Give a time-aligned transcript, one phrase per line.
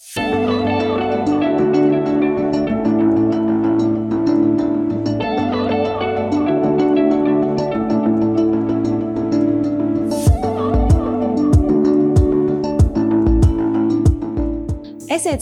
[0.00, 0.16] Esiet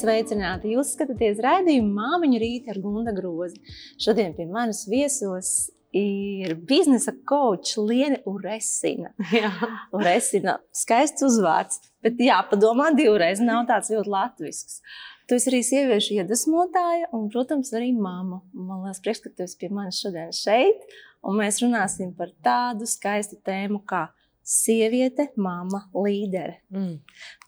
[0.03, 0.75] sveicināti!
[0.75, 3.63] Jūs skatāties raidījumu māmiņu rīta ar Gunda Grozi.
[3.95, 9.13] Šodien pie manas viesos ir biznesa coach Liene Uresina.
[9.35, 9.53] Jā.
[9.95, 14.83] Uresina, skaists uzvārds, bet jāpadomā divreiz, nav tāds ļoti latvisks.
[15.29, 18.41] Tu esi arī sieviešu iedvesmotāja un, protams, arī mamma.
[18.57, 20.87] Man liekas, prieks, ka tu esi pie manis šodien šeit,
[21.21, 24.07] un mēs runāsim par tādu skaistu tēmu kā
[24.49, 26.63] sieviete, mama, līdere.
[26.73, 26.95] Mm.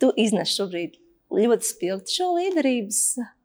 [0.00, 0.98] Tu iznes šobrīd
[1.33, 3.02] ļoti spilgti šo līderības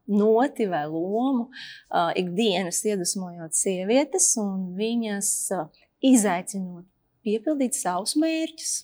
[0.07, 5.69] noti vai lomu, uh, ikdienas iedvesmojot sievietes un viņas uh,
[6.05, 6.85] izaicinot
[7.25, 8.75] piepildīt savus mērķus.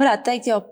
[0.00, 0.62] Varētu teikt, jau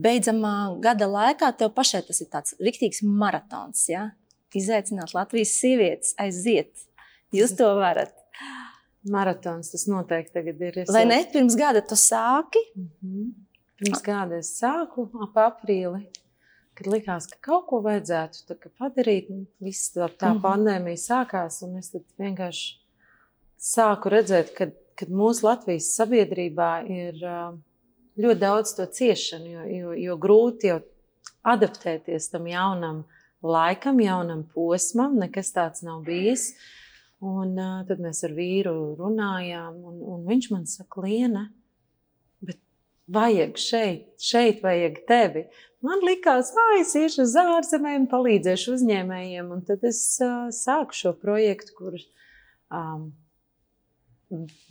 [0.00, 3.84] beidzamā gada laikā tev pašai tas ir tāds riktīgs maratons.
[3.90, 4.10] Ja?
[4.56, 6.72] Izaicināt Latvijas sievietes, aiziet.
[7.34, 8.14] Jūs to varat.
[9.08, 10.80] Maratons tas noteikti tagad ir.
[10.82, 11.20] Es Vai ne?
[11.32, 12.62] Pirms gada tu sāki.
[12.74, 13.28] Mhm.
[13.78, 16.08] Pirms gada es sāku ap aprīli,
[16.78, 19.30] kad likās, ka kaut ko vajadzētu padarīt.
[19.62, 20.42] Viss tā, tā Mhm.
[20.44, 22.76] pandēmija sākās, un es vienkārši
[23.58, 27.18] sāku redzēt, ka, ka mūsu Latvijas sabiedrībā ir
[28.18, 30.80] ļoti daudz to ciešanu, jo, jo, jo grūti jau
[31.44, 33.04] adaptēties tam jaunam
[33.42, 36.52] laikam, jaunam posmam, nekas tāds nav bijis.
[37.20, 41.48] Un uh, tad mēs ar vīru runājām, un, un viņš man saka, Liena,
[43.08, 45.46] vajag šeit, šeit vajag tevi.
[45.84, 51.14] Man likās, ka es iešu uz ārzemēm, palīdzēšu uzņēmējiem, un tad es uh, sāku šo
[51.18, 51.98] projektu, kur
[52.74, 53.12] um,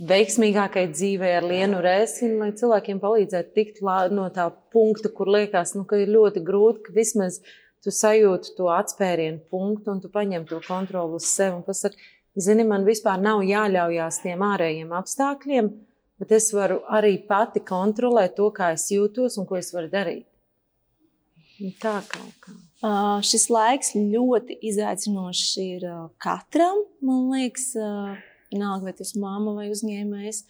[0.10, 3.80] veiksmīgākai dzīvē ar lienu rēsinu, lai cilvēkiem palīdzētu tikt
[4.14, 7.40] no tā punkta, kur liekas, nu, ka ir ļoti grūti, ka vismaz
[7.84, 11.98] tu sajūti to atspērienu punktu un tu paņem to kontroli uz sevi un pasaki,
[12.38, 15.72] zini, man vispār nav jāļaujās tiem ārējiem apstākļiem,
[16.22, 20.26] bet es varu arī pati kontrolēt to, kā es jūtos un ko es varu darīt.
[21.58, 22.54] Un Tā kaut kā.
[22.78, 28.12] Uh, šis laiks ļoti izaicinošs ir uh, katram, man liekas, uh,
[28.52, 30.44] vienalga, vai tas ir mamma vai uzņēmējs,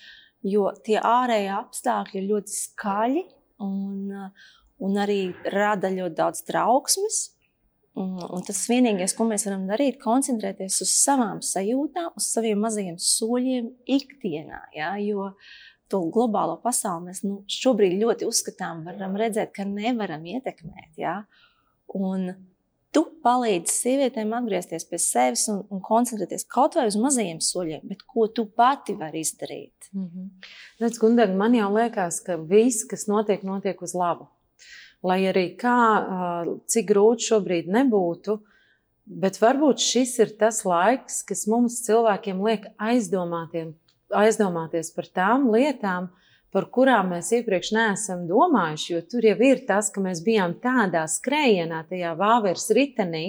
[0.51, 3.23] jo tie ārējie apstākļi ir ļoti skaļi
[3.63, 4.11] un,
[4.83, 5.21] un arī
[5.53, 7.21] rada ļoti daudz trauksmes.
[7.97, 12.99] Un, tas vienīgais, ko mēs varam darīt, ir koncentrēties uz savām sajūtām, uz saviem mazajiem
[13.01, 14.59] soļiem ikdienā.
[14.75, 14.91] Ja?
[15.01, 15.31] Jo
[15.89, 20.91] to globālo pasauli mēs nu, šobrīd ļoti uzskatām, varam redzēt, ka nevaram ietekmēt.
[20.99, 21.21] Ja?
[21.97, 22.29] Un
[22.93, 28.05] tu palīdzi sievietēm atgriezties pie sevis un, un koncentrēties kaut vai uz mazajiem soļiem, bet
[28.05, 29.89] ko tu pati vari izdarīt.
[29.93, 30.49] Mm -hmm.
[30.83, 34.29] Redz, Gundeg, man jau liekas, ka viss, kas notiek, notiek uz labu.
[35.05, 35.77] Lai arī kā,
[36.65, 38.39] cik grūti šobrīd nebūtu,
[39.05, 46.09] bet varbūt šis ir tas laiks, kas mums cilvēkiem liek aizdomāties par tām lietām,
[46.51, 48.93] par kurām mēs iepriekš neesam domājuši.
[48.93, 53.25] Jo tur jau ir tas, ka mēs bijām tādā skrējienā, tajā vāveres ritenī.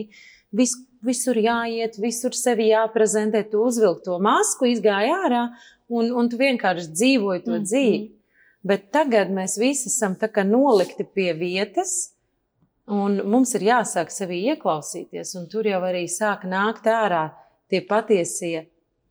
[0.54, 0.72] Vis,
[1.04, 5.48] visur jāiet, visur sevi jāprezentē, tu uzvilki to masku, izgāji ārā
[5.88, 7.68] un, un tu vienkārši dzīvoji to mm -hmm.
[7.68, 8.17] dzīvi.
[8.68, 12.14] Bet tagad mēs visi esam nolikti pie vietas,
[12.86, 15.36] un mums ir jāsāk sevi ieklausīties.
[15.38, 17.30] un Tur jau arī sāk nākt ārā
[17.70, 18.66] tie patiesie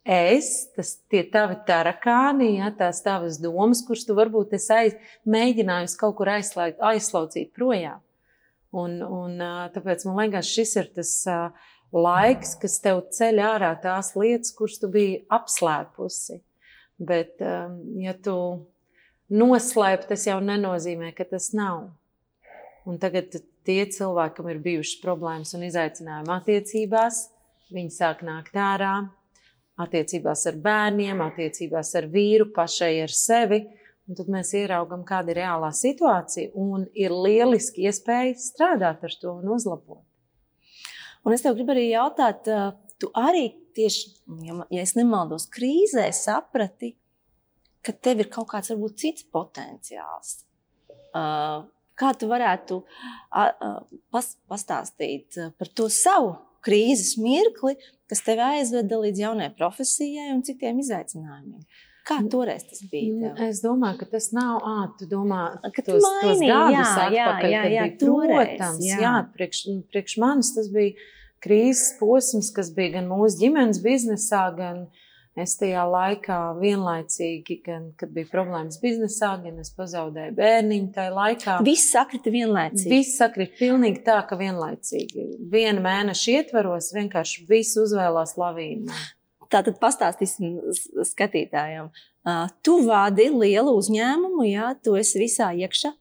[0.08, 4.96] es, tas tie tavi tarakāni, ja, tās tavas domas, kuras tu varbūt aiz,
[5.28, 8.00] mēģinājusi kaut kur aizslaucīt, aizslaucīt projām.
[8.78, 9.38] Un, un,
[9.74, 11.12] tāpēc man liekas, šis ir tas
[11.96, 16.42] laiks, kas tev ceļ ārā tās lietas, kuras tu biji apslēpusi.
[16.98, 17.38] Bet,
[18.02, 18.38] ja tu
[19.34, 21.90] noslēp, tas jau nenozīmē, ka tas nav.
[22.88, 23.36] Un tagad
[23.68, 27.26] tie cilvēki, kam ir bijušas problēmas un izaicinājumi attiecībās,
[27.74, 28.96] viņi sāk nākt ārā.
[29.78, 33.62] Attiecībās ar bērniem, attiecībās ar vīru, pašai ar sevi.
[34.08, 36.54] Un tad mēs ieraugām, kāda ir reālā situācija.
[36.56, 40.02] Un ir lieliski iespēja strādāt ar to un uzlabot.
[41.28, 42.48] Un es tev gribu arī jautāt,
[42.98, 44.14] tu arī tieši,
[44.72, 46.96] ja es nemaldos, krīzē saprati,
[47.88, 50.38] ka tev ir kaut kāds varbūt cits potenciāls.
[51.16, 51.66] Uh,
[51.98, 52.76] Kā tu varētu
[54.14, 57.74] pas, pastāstīt uh, par to savu krīzes mirkli,
[58.06, 61.64] kas tev aizveda līdz jaunai profesijai un citiem izaicinājumiem?
[62.08, 63.34] Kā toreiz tas bija?
[63.34, 63.42] Tev?
[63.50, 65.02] Es domāju, ka tas nav ātri.
[65.02, 68.38] Tu domā, Ka tu tos, tos gadus jā, jā, atpakaļ, jā, kad jā, bija, toreiz,
[68.38, 69.00] protams, jā.
[69.04, 71.10] jā, priekš, priekš manis tas bija
[71.44, 74.86] krīzes posms, kas bija gan mūsu ģimenes biznesā, gan
[75.38, 80.88] Es tajā laikā vienlaicīgi, gan, kad bija problēmas biznesā, gan es pazaudēju bērniņu.
[80.96, 82.90] Tajā laikā viss sakrita vienlaicīgi.
[82.90, 85.28] Viss sakrita pilnīgi tā, ka vienlaicīgi.
[85.52, 88.98] Viena mēneša ietvaros vienkārši viss uzvēlās lavīnu.
[89.54, 90.58] Tātad pastāstīsim
[91.08, 91.94] skatītājiem.
[92.28, 95.94] Uh, tu vadi lielu uzņēmumu, jā, tu esi visā iekšā.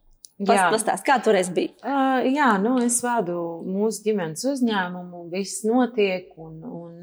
[0.47, 1.73] Pastāst, kā toreiz bija?
[1.81, 6.33] Uh, jā, nu, es vadu mūsu ģimenes uzņēmumu, viss notiek.
[6.37, 6.99] Un, un,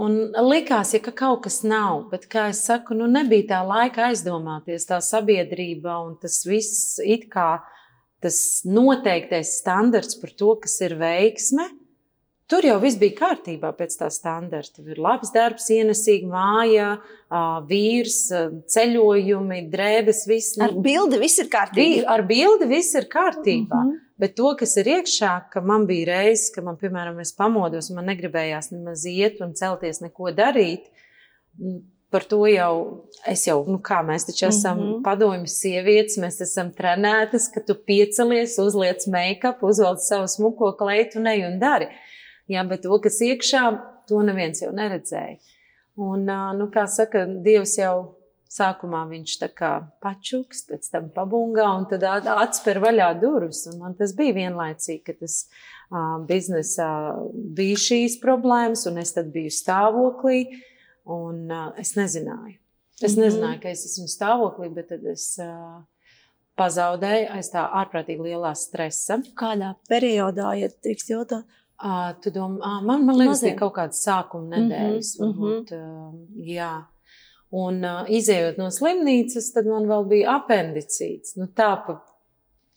[0.00, 0.14] Un
[0.48, 4.86] likās, ja ka kaut kas nav, bet, kā jau saku, nu, nebija tā laika aizdomāties,
[4.88, 7.58] tā sabiedrība un tas viss it kā
[8.20, 8.38] tas
[8.68, 11.68] noteiktais standarts par to, kas ir veiksme.
[12.50, 14.82] Tur jau viss bija kārtībā pēc tā standarta.
[14.82, 16.88] Ir labs darbs, ienesīga māja,
[17.68, 18.24] vīrs,
[18.74, 20.24] ceļojumi, drēbes.
[20.26, 22.08] Viss, nu, ar bildi viss ir kārtībā.
[22.10, 23.84] Ar bildi viss ir kārtībā.
[23.84, 24.09] Mm -hmm.
[24.20, 28.10] Bet to, kas ir iekšā, ka man bija reizes, ka man, piemēram, es pamodos, man
[28.10, 30.90] negribējās nemaz iet un celties, neko darīt.
[32.12, 32.74] Par to jau
[33.30, 35.02] es jau, nu kā mēs taču esam mm -hmm.
[35.06, 41.36] padomju sievietes, mēs esam trenētas, ka tu piecelies, uzliec make-up, uzvelc savu smuko kleitu, ne
[41.46, 41.88] un dari.
[42.48, 43.64] Jā, bet to, kas iekšā,
[44.08, 45.38] to neviens jau neredzēja.
[45.96, 46.24] Un,
[46.58, 48.19] nu, kā saka, Dievs jau
[48.50, 49.70] Sākumā viņš tā kā
[50.02, 53.62] pačuks, pēc tam pabungā un tad atspēr vaļā durvis.
[53.70, 56.88] Un man tas bija vienlaicīgi, ka tas uh, biznesā
[57.30, 60.42] bija šīs problēmas, un es tad biju stāvoklī,
[61.06, 62.58] un uh, es nezināju.
[63.00, 63.22] Es mhm.
[63.22, 65.78] nezināju, ka es esmu stāvoklī, bet tad es uh,
[66.58, 69.22] pazaudēju aiz tā ārprātīgi lielā stresa.
[69.38, 71.58] Kādā periodā, ja drīkst jautāt?
[71.80, 75.14] Uh, domā, uh, man, man liekas, ka kaut kādas sākuma nedēļas.
[75.16, 75.38] Mm -hmm.
[75.38, 76.72] varbūt, uh, jā.
[77.50, 81.34] Un uh, izējot no slimnīcas, tad man vēl bija apendicīts.
[81.38, 81.96] Nu, tā pa,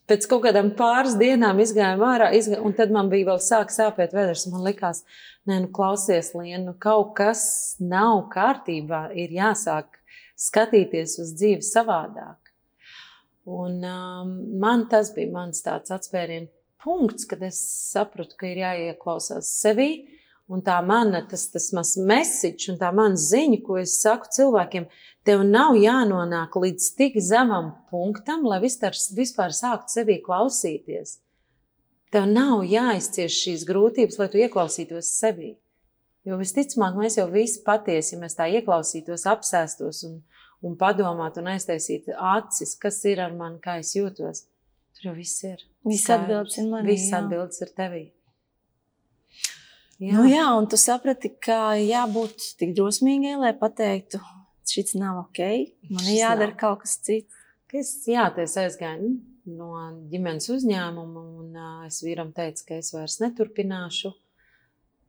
[0.10, 4.16] pēc kaut kādām pāris dienām izgājām ārā, izgā, un tad man bija vēl sāk sāpēt
[4.18, 4.48] vēders.
[4.50, 5.04] Man likās,
[5.50, 7.44] nē, nu klausies, Lien, nu kaut kas
[7.82, 10.02] nav kārtībā, ir jāsāk
[10.40, 12.40] skatīties uz dzīvi savādāk.
[13.46, 16.48] Un um, man tas bija mans tāds atspērienu
[16.84, 17.60] punkts, kad es
[17.92, 19.92] sapratu, ka ir jāieklausās sevī,
[20.54, 24.86] Un tā mana, tas, tas mans message un tā mana ziņa, ko es saku cilvēkiem,
[25.26, 31.18] tev nav jānonāk līdz tik zemam punktam, lai vispār, vispār sāktu sevi klausīties.
[32.14, 35.56] Tev nav jāizcieš šīs grūtības, lai tu ieklausītos sevi.
[36.24, 40.20] Jo visticamāk, mēs jau visi patiesi, ja mēs tā ieklausītos, apsēstos un,
[40.62, 44.46] un padomātu un aiztaisītu acis, kas ir ar mani, kā es jūtos.
[44.94, 45.66] Tur jau viss ir.
[45.90, 46.94] Viss atbildes ir manī.
[46.94, 48.04] Viss atbildes ir tevī.
[50.04, 50.16] Jā.
[50.18, 54.20] Nu, jā, un tu saprati, ka jābūt tik drosmīgai, lai pateiktu,
[54.68, 55.40] šis nav ok,
[55.92, 56.58] man ir jādara nav.
[56.60, 57.40] kaut kas cits.
[57.74, 59.16] Es, jā, es aizgāju
[59.50, 59.70] no
[60.12, 64.12] ģimenes uzņēmuma, un uh, es vīram teicu, ka es vairs neturpināšu.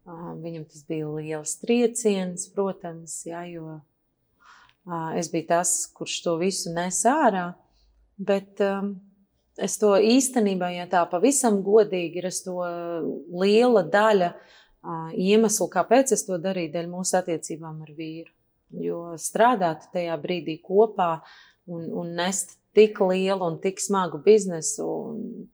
[0.05, 6.39] Uh, viņam tas bija liels trieciens, protams, jā, jo uh, es biju tas, kurš to
[6.41, 7.51] visu nes ārā.
[8.17, 8.95] Bet um,
[9.61, 12.61] es to īstenībā, ja tā pavisam godīgi ir, es to
[13.43, 14.53] liela daļa uh,
[15.17, 18.31] iemeslu, kāpēc es to darīju, dēļ mūsu attiecībām ar vīru.
[18.85, 21.23] Jo strādāt tajā brīdī kopā
[21.71, 24.87] un, un nest tik lielu un tik smagu biznesu,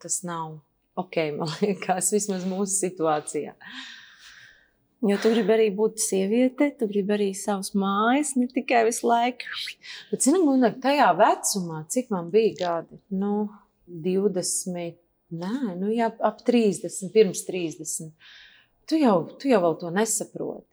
[0.00, 0.59] tas nav
[1.00, 3.56] ok, man liekas, vismaz mūsu situācijā.
[5.09, 9.49] Jo tu gribi arī būt sieviete, tu gribi arī savas mājas, ne tikai visu laiku.
[10.11, 13.47] Bet, zinām, man tajā vecumā, cik man bija gadi, nu,
[13.88, 14.99] 20,
[15.41, 18.12] nē, nu, jā, ap 30, pirms 30
[18.87, 20.67] tu jau, tu jau to nesaproti.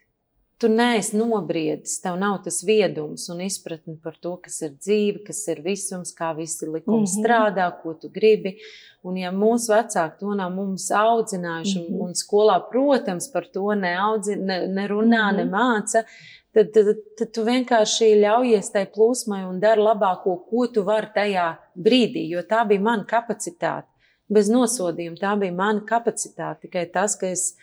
[0.58, 5.44] Tu neesi nobriedis, tev nav tas viedums un izpratne par to, kas ir dzīve, kas
[5.54, 7.18] ir visums, kā visi likumi mm -hmm.
[7.18, 8.56] strādā, ko tu gribi.
[9.04, 12.02] Un, ja mūsu vecāki to nav mums audzinājuši, mm -hmm.
[12.02, 15.46] un skolā, protams, par to neaudzi, ne, nerunā, mm -hmm.
[15.46, 16.04] nemāca,
[16.52, 16.86] tad, tad,
[17.18, 22.42] tad tu vienkārši ļaujies tai plūsmai un dari labāko, ko tu vari tajā brīdī, jo
[22.42, 23.88] tā bija mana kapacitāte.
[24.30, 26.60] Bez nosodījuma tā bija mana kapacitāte.
[26.62, 27.56] Tikai tas, ka es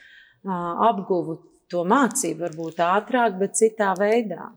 [0.45, 1.39] apguvu
[1.71, 4.51] to mācību, varbūt ātrāk, bet citā veidā.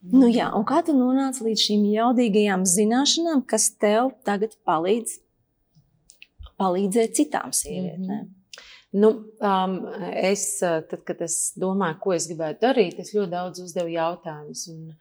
[0.00, 5.18] Nu, jā, un kā tu nonāci līdz šīm jaudīgajām zināšanām, kas tev tagad palīdz
[6.60, 8.04] palīdzēt citām sievietēm?
[8.04, 8.36] Mm -hmm.
[8.92, 9.76] Nu, um,
[10.12, 14.64] es, tad, kad es domāju, ko es gribētu darīt, es ļoti daudz uzdevu jautājumus.
[14.72, 14.96] Un,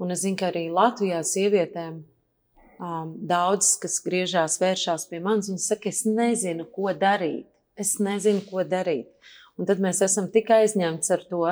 [0.00, 1.98] un es zinu, ka arī Latvijā sievietēm
[2.80, 7.44] um, daudz, kas griežās, vēršās pie manis, viņas saka, es nezinu, ko darīt
[7.80, 9.08] es nezinu, ko darīt.
[9.58, 11.44] Un tad mēs esam tik aizņemti ar to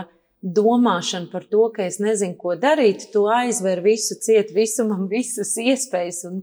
[0.43, 3.07] domāšanu par to, ka es nezinu, ko darīt.
[3.15, 6.25] Tu aizver visu, ciet visumam, visas iespējas.
[6.31, 6.41] Un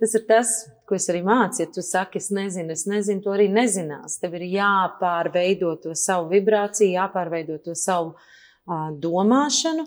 [0.00, 0.54] tas ir tas,
[0.88, 1.66] ko es arī mācīju.
[1.68, 4.16] Ja tu saki, es nezinu, es nezinu, to arī nezinās.
[4.22, 9.86] Tev ir jāpārveido to savu vibrāciju, jāpārveido to savu uh, domāšanu,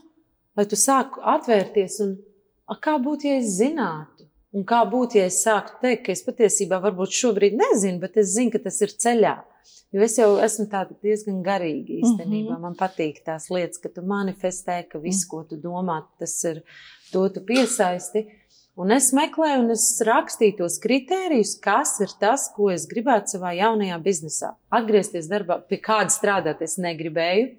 [0.55, 2.15] lai tu sāku atvērties un
[2.69, 4.24] a, kā būtu, ja es zinātu.
[4.55, 8.31] Un kā būtu, ja es sāktu teikt, ka es patiesībā varbūt šobrīd nezinu, bet es
[8.37, 9.35] zinu, ka tas ir ceļā.
[9.95, 10.65] Jo es jau esmu
[11.03, 12.53] diezgan garīga īstenībā.
[12.53, 12.61] Mm -hmm.
[12.63, 16.63] Man patīk tās lietas, ka tu manifestē, ka viss, ko tu domā, tas ir
[17.11, 18.25] to tu piesaisti.
[18.75, 23.53] Un es meklēju, un es rakstīju tos kritērijus, kas ir tas, ko es gribētu savā
[23.55, 24.55] jaunajā biznesā.
[24.69, 27.55] Atgriezties darbā, pie kāda strādāt, es negribēju.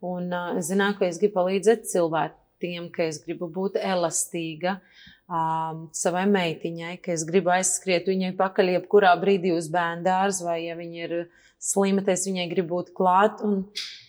[0.00, 4.78] Un uh, es zināju, ka es gribu palīdzēt cilvēkiem, ka es gribu būt elastīga.
[4.78, 10.62] Uh, um, savai meitiņai, ka es gribu aizskriet viņai pakaļ, jebkurā brīdī uz bērndārs, vai
[10.64, 11.16] ja viņa ir
[11.60, 13.42] slima, tad es viņai gribu būt klāt.
[13.46, 13.62] Un,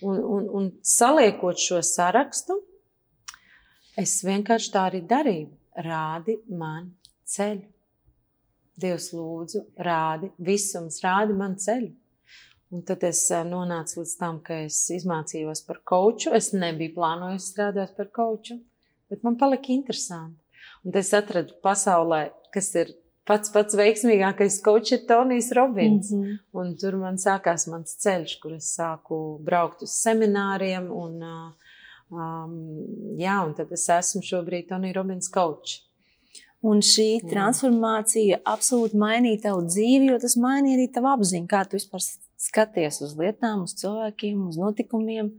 [0.06, 2.60] un, un, un saliekot šo sarakstu,
[4.00, 5.52] es vienkārši tā arī darīju.
[5.80, 6.90] Rādi man
[7.30, 7.68] ceļu.
[8.80, 11.92] Dievs, lūdzu, rādi, visums, rādi man ceļu.
[12.70, 16.32] Un tad es nonācu līdz tam, ka es izmācījos par koču.
[16.38, 18.60] Es nebiju plānojis strādāt par koču,
[19.10, 20.39] bet man palika interesanti.
[20.86, 22.94] Un es atradu pasaulē, kas ir
[23.30, 26.12] pats pats veiksmīgākais kočs, ir Tonijs Robins.
[26.12, 26.38] Mm -hmm.
[26.62, 30.90] Un tur man sākās mans ceļš, kur es sāku braukt uz semināriem.
[30.92, 31.22] Un,
[32.10, 32.56] um,
[33.18, 35.84] jā, un tad es esmu šobrīd Tonija Robins kočs.
[36.62, 41.78] Un šī transformācija absolūti mainīja tavu dzīvi, jo tas mainīja arī tavu apziņu, kā tu
[41.78, 42.02] vispār
[42.36, 45.32] skaties uz lietām, uz cilvēkiem, uz notikumiem.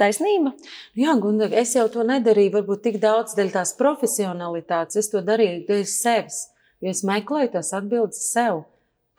[0.00, 0.54] Taisnība?
[0.96, 4.98] Jā, Gunda, es jau to nedarīju, varbūt tik daudz dēļ tās profesionalitātes.
[5.02, 6.42] Es to darīju dēļ sevis,
[6.80, 8.64] jo es meklēju tās atbildes sev.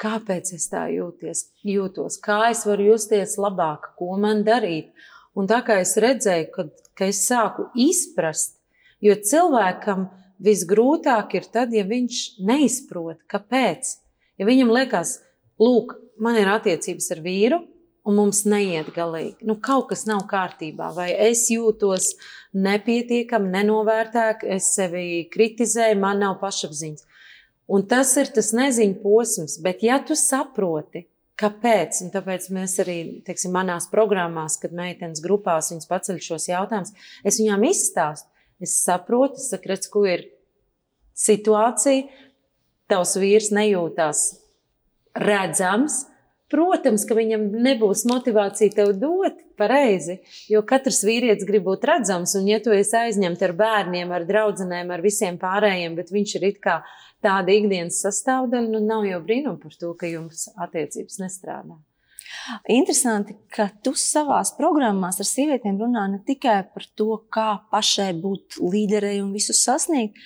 [0.02, 4.90] Kāpēc es tā jūties, jūtos, kā es varu justies labāk, ko man darīt.
[5.38, 6.66] Un tā kā es redzēju, ka,
[6.98, 8.58] ka es sāku izprast,
[9.06, 10.08] jo cilvēkam
[10.42, 13.94] visgrūtāk ir tad, ja viņš neizprot, kāpēc.
[14.42, 15.20] Ja viņam liekas,
[15.62, 17.62] lūk, man ir attiecības ar vīru,
[18.08, 19.46] un mums neiet galīgi.
[19.46, 22.16] Nu, kaut kas nav kārtībā, vai es jūtos
[22.58, 27.08] nepietiekami, nenovērtēti, es sevi kritizēju, man nav pašapziņas.
[27.72, 31.06] Un tas ir tas neziņu posms, bet ja tu saproti,
[31.42, 36.94] kāpēc, un tāpēc mēs arī, teiksim, manās programmās, kad meitenes grupās viņas paceļ šos jautājumus,
[37.26, 38.28] es viņām izstāstu.
[38.62, 40.28] Es saprotu, es saku, redz, ko ir
[41.18, 42.06] situācija,
[42.92, 44.20] tavs vīrs nejūtās
[45.18, 46.04] redzams,
[46.52, 50.18] Protams, ka viņam nebūs motivācija tev dot pareizi,
[50.52, 54.92] jo katrs vīrietis grib būt redzams, un ja tu esi aizņemts ar bērniem, ar draugiem,
[54.92, 56.82] ar visiem pārējiem, bet viņš ir kā
[57.24, 61.80] tāda ikdienas sastāvdaļa, nu nav jau brīnum par to, ka jums attiecības nestrādā.
[62.72, 68.60] Interesanti, ka tu savā programmās ar sievietēm runā ne tikai par to, kā pašai būt
[68.60, 70.18] līderei un visu sasniegt,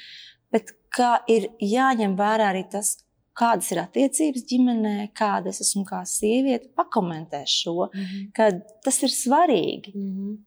[0.53, 2.95] bet kā ir jāņem vērā arī tas,
[3.35, 8.31] kādas ir attiecības ģimenē, kāda es esmu kā sieviete, pakomentē šo, mm -hmm.
[8.35, 8.51] ka
[8.83, 9.95] tas ir svarīgi.
[9.95, 10.37] Mm -hmm.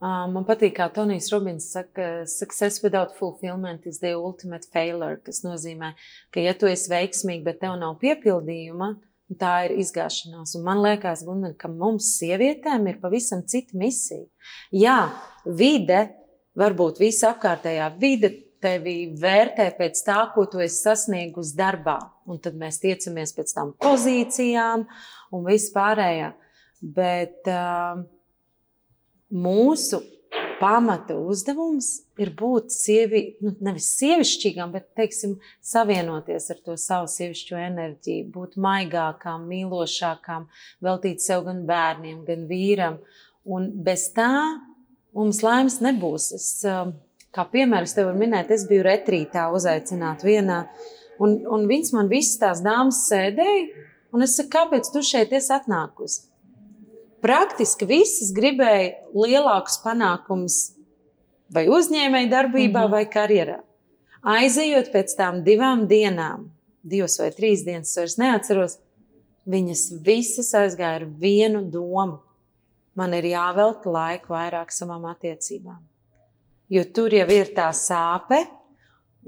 [0.00, 5.92] Man patīk, kā Tonijs Robins saka, success without fulfillment is the ultimate failure, kas nozīmē,
[6.30, 8.92] ka ja tu esi veiksmīga, bet tev nav piepildījuma,
[9.36, 10.54] tā ir izgāšanās.
[10.54, 14.24] Un man liekas, Gunnar, ka mums sievietēm ir pavisam cita misija.
[14.70, 15.10] Jā,
[15.44, 16.14] vide,
[16.58, 18.30] varbūt visa apkārtējā vide
[18.62, 21.98] tevi vērtē pēc tā, ko tu esi sasniegusi darbā.
[22.28, 24.84] Un tad mēs tiecamies pēc tam pozīcijām
[25.34, 26.34] un vispārējā.
[26.94, 28.02] Bet uh,
[29.34, 30.02] mūsu
[30.58, 31.88] pamata uzdevums
[32.20, 38.58] ir būt sievi, nu, nevis sievišķīgām, bet teiksim, savienoties ar to savu sievišķo enerģiju, būt
[38.62, 40.46] maigākām, mīlošākām,
[40.84, 43.02] veltīt sev gan bērniem, gan vīram.
[43.48, 44.30] Un bez tā
[45.16, 46.32] mums laimes nebūs.
[46.36, 46.90] Es, uh,
[47.34, 50.62] Kā piemēram, es tev varu minēt, es biju retrītā uzaicināta vienā,
[51.22, 53.84] un, un viņas man visas tās dāmas sēdēja,
[54.14, 56.26] un es saku, kāpēc tu šeit esi atnākusi?
[57.24, 60.58] Praktiski visas gribēja lielākus panākumus
[61.54, 62.92] vai uzņēmēju darbībā, mm -hmm.
[62.94, 63.58] vai karjerā.
[64.22, 66.48] Aizejot pēc tām divām dienām,
[66.82, 68.78] divas vai trīs dienas, vairs neatceros,
[69.46, 72.20] viņas visas aizgāja ar vienu domu.
[72.94, 75.88] Man ir jāvelta laika vairāk savām attiecībām
[76.68, 78.44] jo tur jau ir tā sāpe.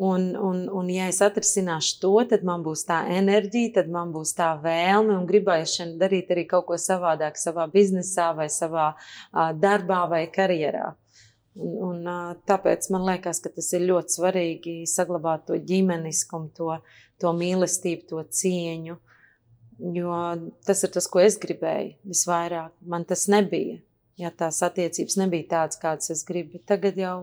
[0.01, 4.33] Un, un, un, ja es atrisināšu to, tad man būs tā enerģija, tad man būs
[4.39, 10.07] tā vēlme un gribēšana darīt arī kaut ko savādāk savā biznesā, vai savā uh, darbā,
[10.09, 10.95] vai karjerā.
[11.61, 16.73] Un, un, uh, tāpēc man liekas, ka tas ir ļoti svarīgi saglabāt to ģimeniskumu, to,
[17.21, 18.97] to mīlestību, to cieņu.
[20.01, 20.17] Jo
[20.65, 22.73] tas ir tas, ko es gribēju visvairāk.
[22.89, 23.83] Man tas nebija
[24.21, 26.61] ja tās attiecības nebija tādas, kādas es gribu.
[26.69, 27.17] Tagad jau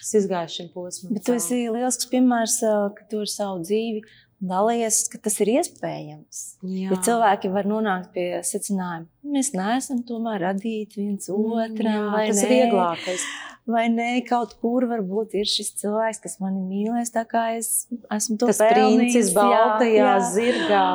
[0.00, 1.12] Es izgāju šim posmam.
[1.16, 2.60] Bet tu esi lielisks piemērs,
[2.96, 4.02] ka tu ar savu dzīvi
[4.38, 6.42] dalījies, ka tas ir iespējams.
[6.62, 6.92] Jā.
[6.92, 11.90] Ja cilvēki var nonākt pie secinājuma, mēs neesam tomēr radīti viens mm, otram.
[11.98, 13.26] Jā, tas ne, ir vieglākais.
[13.68, 17.84] Vai nē, kaut kur varbūt ir šis cilvēks, kas mani mīlēs, tā kā es
[18.14, 20.30] esmu to tas princis baltajā jā, jā.
[20.32, 20.86] zirgā.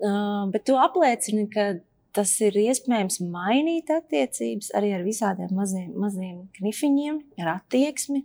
[0.00, 1.74] Uh, bet tu apliecini, ka
[2.16, 8.24] tas ir iespējams mainīt attiecības arī ar visādiem maziem, maziem knifiņiem, ar attieksmi.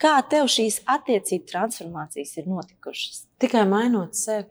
[0.00, 3.24] Kā tev šīs attiecību transformācijas ir notikušas?
[3.40, 4.50] Tikai mainot sevi.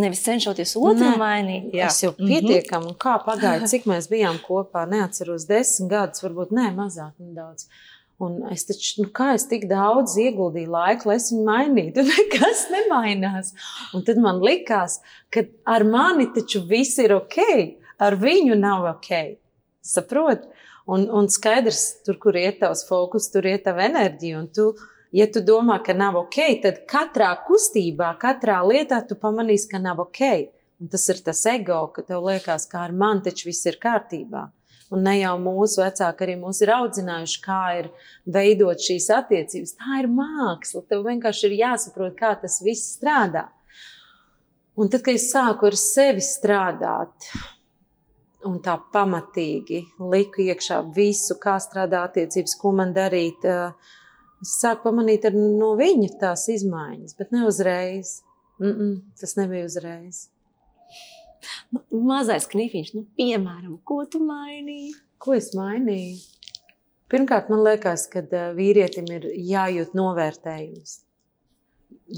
[0.00, 1.72] Nevis cenšoties otru mainīt.
[1.76, 1.90] Jā.
[1.90, 2.30] Es jau mhm.
[2.30, 7.66] pietiekami, un kā pagāja, cik mēs bijām kopā, neatceros desmit gadus, varbūt ne mazāk, nedaudz.
[8.20, 12.10] Un es taču, nu, kā es tik daudz ieguldīju laiku, lai es viņu mainītu, un
[12.12, 13.54] nekas nemainās.
[13.96, 14.98] Un tad man likās,
[15.32, 17.38] ka ar mani taču viss ir ok,
[18.00, 19.10] ar viņu nav ok.
[19.80, 20.44] Saprot?
[20.90, 24.40] Un, un skaidrs, tur, kur iet tavs fokus, tur iet tava enerģija.
[24.42, 24.68] Un tu,
[25.16, 30.04] ja tu domā, ka nav ok, tad katrā kustībā, katrā lietā tu pamanīsi, ka nav
[30.04, 30.24] ok.
[30.80, 34.48] Un tas ir tas ego, ka tev liekas, ka ar mani taču viss ir kārtībā.
[34.90, 37.88] Un ne jau mūsu vecāki arī mūs ir audzinājuši, kā ir
[38.26, 39.76] veidot šīs attiecības.
[39.78, 40.82] Tā ir māksla.
[40.90, 43.46] Tev vienkārši ir jāsaprot, kā tas viss strādā.
[44.80, 47.30] Un tad, kad es sāku ar sevi strādāt,
[48.48, 53.44] un tā pamatīgi liku iekšā visu, kā strādā attiecības, ko man darīt.
[53.44, 53.94] Eh,
[54.42, 58.20] es sāku pamanīt no viņa tās izmaiņas, bet ne uzreiz.
[58.60, 60.28] Mm -mm, tas nebija uzreiz.
[61.74, 64.94] Nu, mazais knifiņš, nu, piemēram, ko tu mainīji?
[65.20, 66.18] Ko es mainīju?
[67.10, 71.00] Pirmkārt, man liekas, ka eh, vīrietim ir jājūt novērtējums.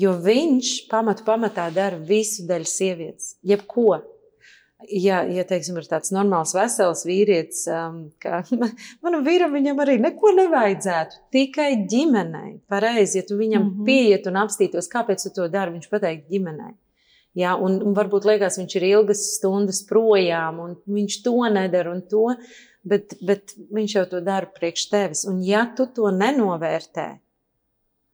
[0.02, 4.00] Jo viņš pamatu pamatā dara visu daļu sievietes, jebko
[4.88, 8.42] ja, ja teiksim, ir tāds normāls, vesels vīrietis, um, ka
[9.04, 12.56] manam vīram arī neko nevajadzētu, tikai ģimenei.
[12.70, 13.84] Pareizi, ja tu viņam mm -hmm.
[13.86, 16.74] pieiet un apstītos, kāpēc tu to dari, viņš pateiks ģimenei.
[17.38, 22.02] Ja, un, un varbūt liekas, viņš ir ilgas stundas projām, un viņš to nedara un
[22.08, 22.26] to,
[22.84, 25.26] bet, bet viņš jau to dara priekš tevis.
[25.28, 27.06] Un ja tu to nenovērtē,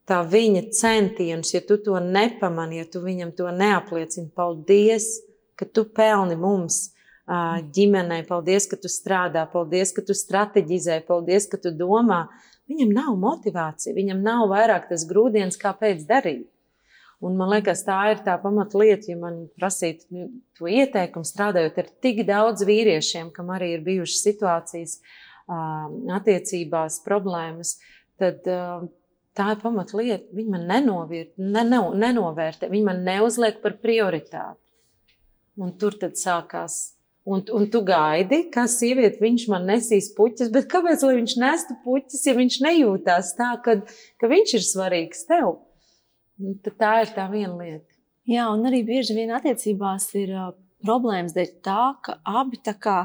[0.07, 5.17] tā viņa centienus, ja tu to nepamani, ja tu viņam to neapliecini, paldies!
[5.59, 6.89] ka tu pelni mums
[7.77, 12.27] ģimenei, paldies, ka tu strādā, paldies, ka tu strateģizē, paldies, ka tu domā.
[12.69, 16.47] Viņam nav motivācija, viņam nav vairāk tas grūdienis, kāpēc darīt.
[17.25, 21.89] Un man liekas, tā ir tā pamatlieta, ja man prasītu nu, to ieteikumu, strādājot ar
[22.05, 25.01] tik daudz vīriešiem, kam arī ir bijušas situācijas,
[26.15, 27.75] attiecībās, problēmas,
[28.21, 30.31] tad tā ir pamatlieta.
[30.37, 31.65] Viņi man nenovirt, ne,
[32.05, 34.63] nenovērtē, viņi man neuzliek par prioritāti.
[35.59, 36.95] Un tur tad sākās.
[37.29, 42.23] Un, un tu gaidi, kā sieviete, viņš man nesīs puķis, bet kāpēc viņš nestu puķis,
[42.25, 43.75] ja viņš nejūtās tā, ka,
[44.23, 45.59] ka viņš ir svarīgs tev?
[46.39, 47.99] Un tā ir tā viena lieta.
[48.29, 50.51] Jā, un arī bieži vien attiecībās ir uh,
[50.85, 52.99] problēmas dēļ tā, ka abi tā kā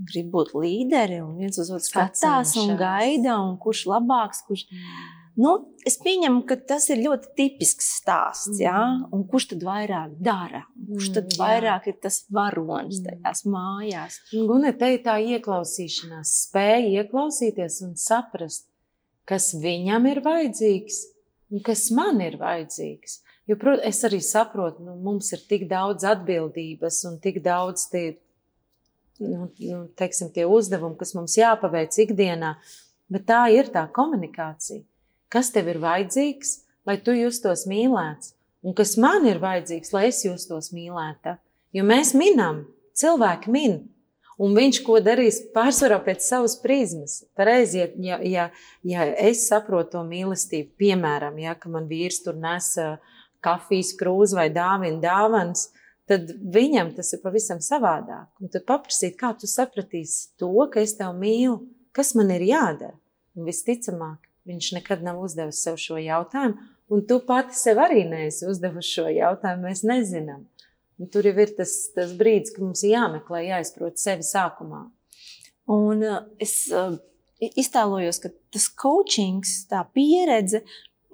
[0.00, 4.66] grib būt līderi un viens uz otru skatās un gaida, un kurš labāks, kurš.
[4.70, 5.08] Mm.
[5.40, 5.52] Nu,
[5.86, 8.56] es pieņemu, ka tas ir ļoti tipisks stāsts.
[8.58, 8.62] Mm.
[8.64, 8.80] Ja?
[9.14, 10.64] Un kurš tad vairāk dara?
[10.88, 11.94] Kurš tad mm, vairāk jā.
[11.94, 13.06] ir tas varonis mm.
[13.06, 14.18] tajās mājās?
[14.34, 18.66] Gunē, te ir tā ieklausīšanās, spēja ieklausīties un saprast,
[19.28, 21.00] kas viņam ir vajadzīgs
[21.50, 23.20] un kas man ir vajadzīgs.
[23.50, 28.04] Jo, protams, es arī saprotu, nu, mums ir tik daudz atbildības un tik daudz tie,
[29.18, 32.54] nu, nu, teiksim, tie uzdevumi, kas mums jāpaveic ikdienā,
[33.10, 34.84] bet tā ir tā komunikācija
[35.30, 36.56] kas tev ir vajadzīgs,
[36.88, 38.34] lai tu justos mīlēts,
[38.66, 41.38] un kas man ir vajadzīgs, lai es justos mīlēta.
[41.76, 42.64] Jo mēs minam,
[42.98, 43.78] cilvēki min,
[44.40, 47.20] un viņš ko darīs pārsvarā pēc savas prizmas.
[47.38, 48.46] Pareizi, ja, ja,
[48.86, 52.72] ja es saprotu to mīlestību, piemēram, ja man vīrs tur nes
[53.44, 55.68] kafijas krūzi vai dāvina dāvanas,
[56.10, 58.26] tad viņam tas ir pavisam savādāk.
[58.42, 61.60] Un tad paprasīt, kā tu sapratīsi to, ka es tevi mīlu,
[61.96, 62.96] kas man ir jādara.
[63.38, 66.56] Un visticamāk, Viņš nekad nav uzdevis sev šo jautājumu,
[66.90, 69.68] un tu pati sev arī neesi uzdevusi šo jautājumu.
[69.68, 70.46] Mēs nezinām.
[71.00, 74.82] Un tur jau ir tas, tas brīdis, kad mums jāmeklē, jāizprot sevi sākumā.
[75.72, 76.98] Un uh, es uh,
[77.40, 80.60] iztēlojos, ka tas coachings, tā pieredze,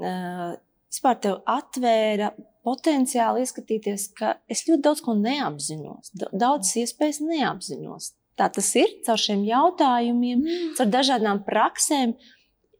[0.02, 0.56] uh,
[0.90, 2.32] vispār tev atvēra
[2.66, 8.14] potenciāli ieskatīties, ka es ļoti daudz ko neapzinos, daudz iespējas neapzinos.
[8.36, 10.72] Tā tas ir caur šiem jautājumiem, mm.
[10.76, 12.16] caur dažādām praksēm,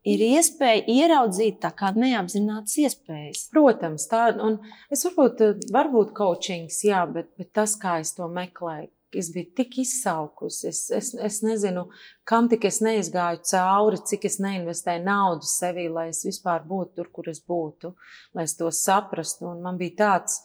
[0.07, 3.47] ir iespēja ieraudzīt tā kā neapzināts iespējas.
[3.53, 4.61] Protams, tā, un
[4.93, 5.43] es varbūt,
[5.75, 10.67] varbūt coachings, jā, bet, bet tas, kā es to meklēju, Es biju tik izsalkusi.
[10.69, 11.87] Es, es, es nezinu,
[12.29, 17.11] kam tik es neizgāju cauri, cik es neinvestēju naudu sevī, lai es vispār būtu tur,
[17.15, 17.95] kur es būtu,
[18.37, 19.47] lai es to saprastu.
[19.53, 20.41] Un man bija tāds,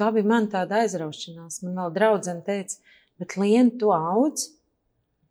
[0.00, 1.60] tā bija man tāda aizraušanās.
[1.66, 2.80] Man vēl draudzene teica,
[3.20, 4.48] bet Lienu, tu audz,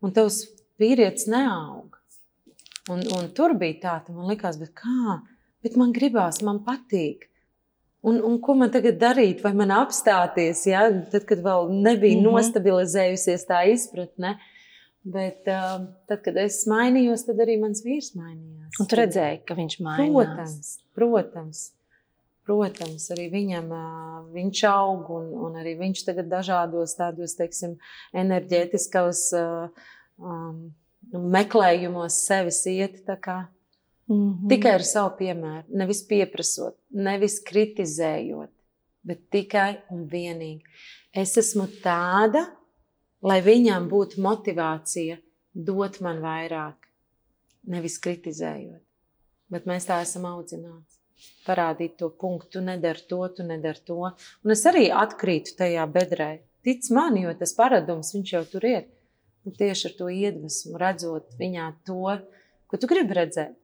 [0.00, 0.44] un tavs
[0.80, 1.98] vīrietis neaug.
[2.92, 5.20] Un, un tur bija tā, man likās, bet kā?
[5.64, 7.26] Bet man gribās, man patīk.
[8.06, 9.40] Un, un ko man tagad darīt?
[9.42, 10.84] Vai man apstāties, ja?
[11.10, 12.36] tad, kad vēl nebija mm -hmm.
[12.36, 14.36] nostabilizējusies tā izpratne?
[15.06, 18.78] Bet uh, tad, kad es mainījos, tad arī mans vīrs mainījās.
[18.80, 20.14] Un tu redzēji, ka viņš mainījās?
[20.14, 21.60] Protams, protams.
[22.46, 27.78] Protams, arī viņam uh, viņš aug, un, un arī viņš tagad dažādos tādos, teiksim,
[28.14, 29.86] enerģētiskos uh,
[30.18, 30.74] um,
[31.12, 33.02] meklējumos sevis iet.
[33.06, 34.48] Mm -hmm.
[34.48, 38.50] Tikai ar savu piemēru, nevis pieprasot, nevis kritizējot,
[39.02, 40.62] bet tikai un vienīgi.
[41.12, 42.46] Es esmu tāda,
[43.22, 45.18] lai viņam būtu motivācija
[45.54, 46.76] dot man vairāk,
[47.64, 48.82] nevis kritizējot.
[49.50, 50.96] Bet mēs tā esam audzināti.
[51.46, 54.10] Parādīt to punktu, tu nedari to, tu nedari to.
[54.44, 56.40] Un es arī atkrītu tajā bedrē.
[56.66, 58.84] Tic man, jo tas paradums jau tur ir.
[59.46, 62.16] Un tieši ar to iedvesmu, redzot viņā to,
[62.66, 63.54] ko tu gribi redzēt.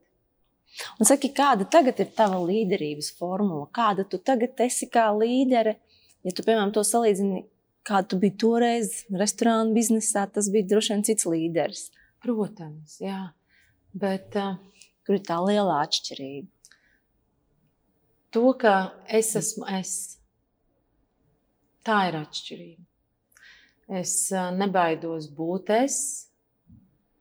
[0.96, 3.66] Un saki, kāda tagad ir tava līderības formula?
[3.74, 5.74] Kāda tu tagad esi kā līdere?
[6.22, 7.42] Ja tu, piemēram, to salīdzini,
[7.84, 11.84] kāda tu biji toreiz restorānu biznesā, tas bija droši vien cits līderis.
[12.22, 13.32] Protams, jā.
[13.92, 14.54] Bet uh,
[15.04, 16.48] kur ir tā lielā atšķirība?
[18.32, 18.76] To, ka
[19.12, 19.92] es esmu es,
[21.84, 22.91] tā ir atšķirība.
[23.92, 25.98] Es uh, nebaidos būt es,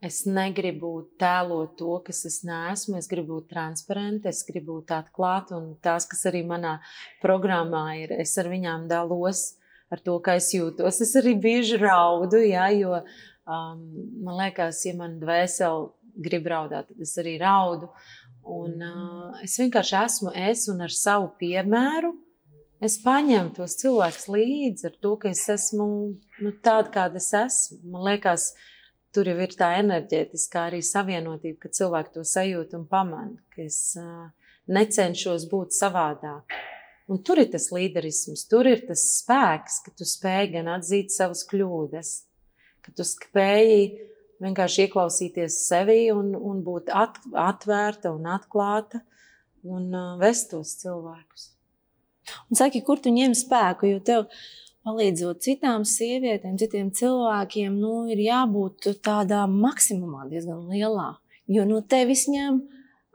[0.02, 0.90] Es negribu
[1.22, 2.98] tēlot to, kas es neesmu.
[2.98, 5.60] Es gribu būt transparenta, es gribu būt atklāta.
[5.60, 6.80] Un tās, kas arī manā
[7.22, 9.44] programmā ir, es ar viņām dalos
[9.94, 11.04] ar to, kā es jūtos.
[11.06, 13.86] Es arī bieži raudu, ja, jo um,
[14.26, 17.92] man liekas, ja man dvēseli grib raudāt, tad es arī raudu.
[18.42, 22.16] Un, uh, es vienkārši esmu es un ar savu piemēru.
[22.82, 25.86] Es paņemu tos cilvēkus līdzi ar to, ka es esmu
[26.42, 27.78] nu, tāda, kāda es esmu.
[27.94, 28.72] Man liekas, ka
[29.14, 33.78] tur jau ir tā enerģētiskā arī savienotība, ka cilvēki to sajūt un pamana, ka es
[34.02, 34.32] uh,
[34.72, 36.58] necenšos būt savādāk.
[37.12, 41.46] Un tur ir tas līderisms, tur ir tas spēks, ka tu spēj gan atzīt savas
[41.52, 42.12] kļūdas,
[42.82, 43.72] ka tu spēj
[44.42, 49.06] vienkārši ieklausīties sevi un, un būt at, atvērta un atklāta
[49.70, 51.52] un uh, vest tos cilvēkus.
[52.50, 54.28] Un saki, kur tu ņem spēku, jo tev
[54.86, 61.12] palīdzot citām sievietēm, citiem cilvēkiem, nu, ir jābūt tādā maksimumā diezgan lielā.
[61.52, 62.62] Jo no tevis ņem,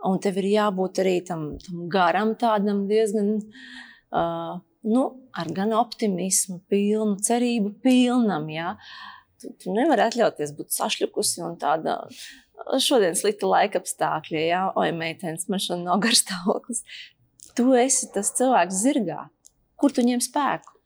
[0.07, 3.37] un tev ir jābūt arī tam, tam garam, tādam diezgan,
[4.15, 8.49] uh, nu, ar gan optimismu, pilnu, cerību pilnam.
[8.53, 8.75] Ja?
[9.41, 12.03] Tu, tu nevari atļauties būt sašļukusi un tādā.
[12.83, 16.83] Šodien slikta laika apstākļi, ja, oi, meitenes, man šodien nav garstāvoklis.
[17.57, 19.27] Tu esi tas cilvēks zirgā.
[19.77, 20.77] Kur tu ņem spēku?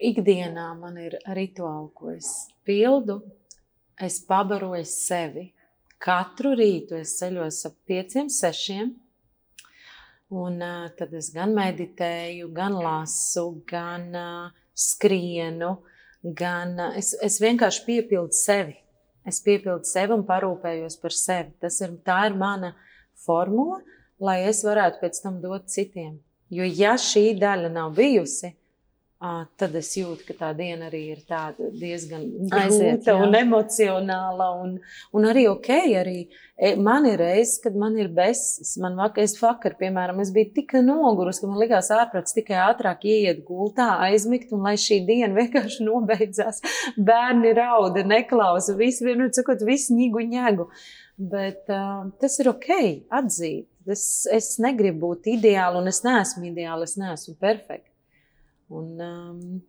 [0.00, 2.30] ikdienā man ir rituāli, ko es
[2.66, 3.20] pildu.
[4.00, 5.50] Es pabaroju sevi.
[6.00, 8.94] Katru rītu es ceļos ap pieciem, sešiem.
[10.40, 15.74] Un uh, tad es gan meditēju, gan lasu, gan uh, skrienu,
[16.22, 18.78] gan uh, es, es vienkārši piepildu sevi.
[19.26, 21.52] Es piepildu sevi un parūpējos par sevi.
[21.60, 22.72] Tas ir, tā ir mana
[23.26, 23.82] formula,
[24.20, 26.18] lai es varētu pēc tam dot citiem.
[26.50, 28.54] Jo ja šī daļa nav bijusi,
[29.60, 31.18] tad es jūtu, ka tā diena arī ir
[31.76, 34.46] diezgan grūta un emocionāla.
[34.62, 34.78] Un,
[35.12, 35.68] un arī ok,
[36.00, 36.16] arī
[36.56, 38.78] e, man ir reizes, kad man ir besis.
[38.80, 43.04] Man vakar, es vakar, piemēram, es biju tik nogurus, ka man likās ārprāts tikai ātrāk
[43.04, 46.64] ieiet gultā, aizmigt, un lai šī diena vienkārši nobeidzās.
[46.96, 50.70] Bērni rauda, neklausa, visi vienot sakot, visi ņigu ņēgu.
[51.30, 52.72] Bet uh, tas ir ok,
[53.12, 53.68] atzīt.
[53.88, 57.88] Es, es negribu būt ideāla, un es neesmu ideāla, es neesmu perfekta.
[58.70, 59.60] Un um,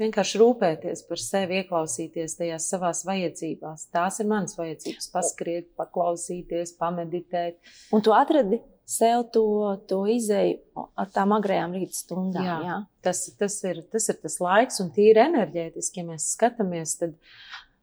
[0.00, 3.88] vienkārši rūpēties par sevi, ieklausīties tajās savās vajadzībās.
[3.92, 7.58] Tās ir manas vajadzības, paskriet, paklausīties, pameditēt.
[7.92, 9.44] Un tu atradi sev to,
[9.90, 12.46] to izēju ar tām agrējām rīta stundām.
[12.46, 12.78] Jā, jā.
[13.04, 17.16] Tas, tas, ir, tas ir tas laiks, un tīri enerģētiski, ja mēs skatāmies, tad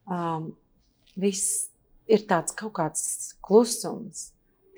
[0.10, 0.52] um,
[1.19, 1.69] viss
[2.10, 3.04] ir tāds kaut kāds
[3.45, 4.30] klusums.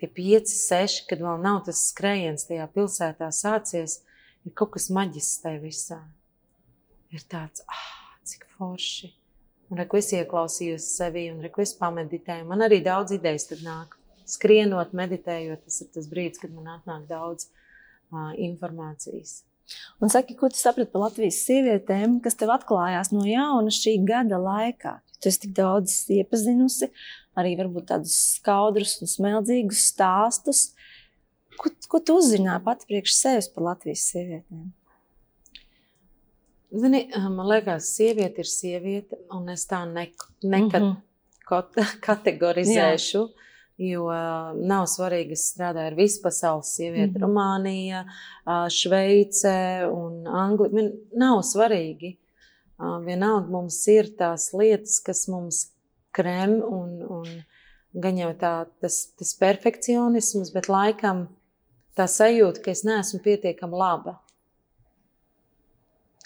[0.02, 4.00] Tie pieci, seši, kad vēl nav tas skrējiens tajā pilsētā sācies,
[4.42, 6.00] ir kaut kas maģisks tajā visā.
[7.14, 9.12] Ir tāds, ah, cik forši.
[9.70, 12.48] Un reku es ieklausījos sevi, un reku es pameditēju.
[12.50, 13.94] Man arī daudz idejas tad nāk.
[14.32, 19.44] Skrienot, meditējot, tas ir tas brīdis, kad man atnāk daudz uh, informācijas.
[20.02, 24.42] Un saki, ko tu saprati par Latvijas sievietēm, kas tev atklājās no jauna šī gada
[24.42, 24.98] laikā?
[25.22, 26.90] Tu esi tik daudz iepazinusi,
[27.38, 30.64] arī varbūt tādus skaudrus un smeldzīgus stāstus.
[31.62, 34.72] Ko, ko tu uzzināji pati priekš sevis par Latvijas sievietēm?
[36.82, 37.04] Zini,
[37.36, 40.08] man liekas, sieviete ir sieviete, un es tā ne,
[40.42, 40.98] nekad mm
[41.52, 41.96] -hmm.
[42.08, 43.22] kategorizēšu.
[43.28, 43.42] Jā
[43.82, 44.06] Jo
[44.62, 47.24] nav svarīgi, es strādāju ar visu pasaules sievieti, mm -hmm.
[47.24, 48.02] Rumānija,
[48.70, 50.92] Šveice un Anglija.
[51.18, 52.18] Nav svarīgi.
[53.06, 55.68] Vienalga mums ir tās lietas, kas mums
[56.16, 57.28] krem un, un
[57.94, 61.28] gan jau tā, tas, tas perfekcionisms, bet laikam
[61.98, 64.18] tā sajūta, ka es neesmu pietiekami laba.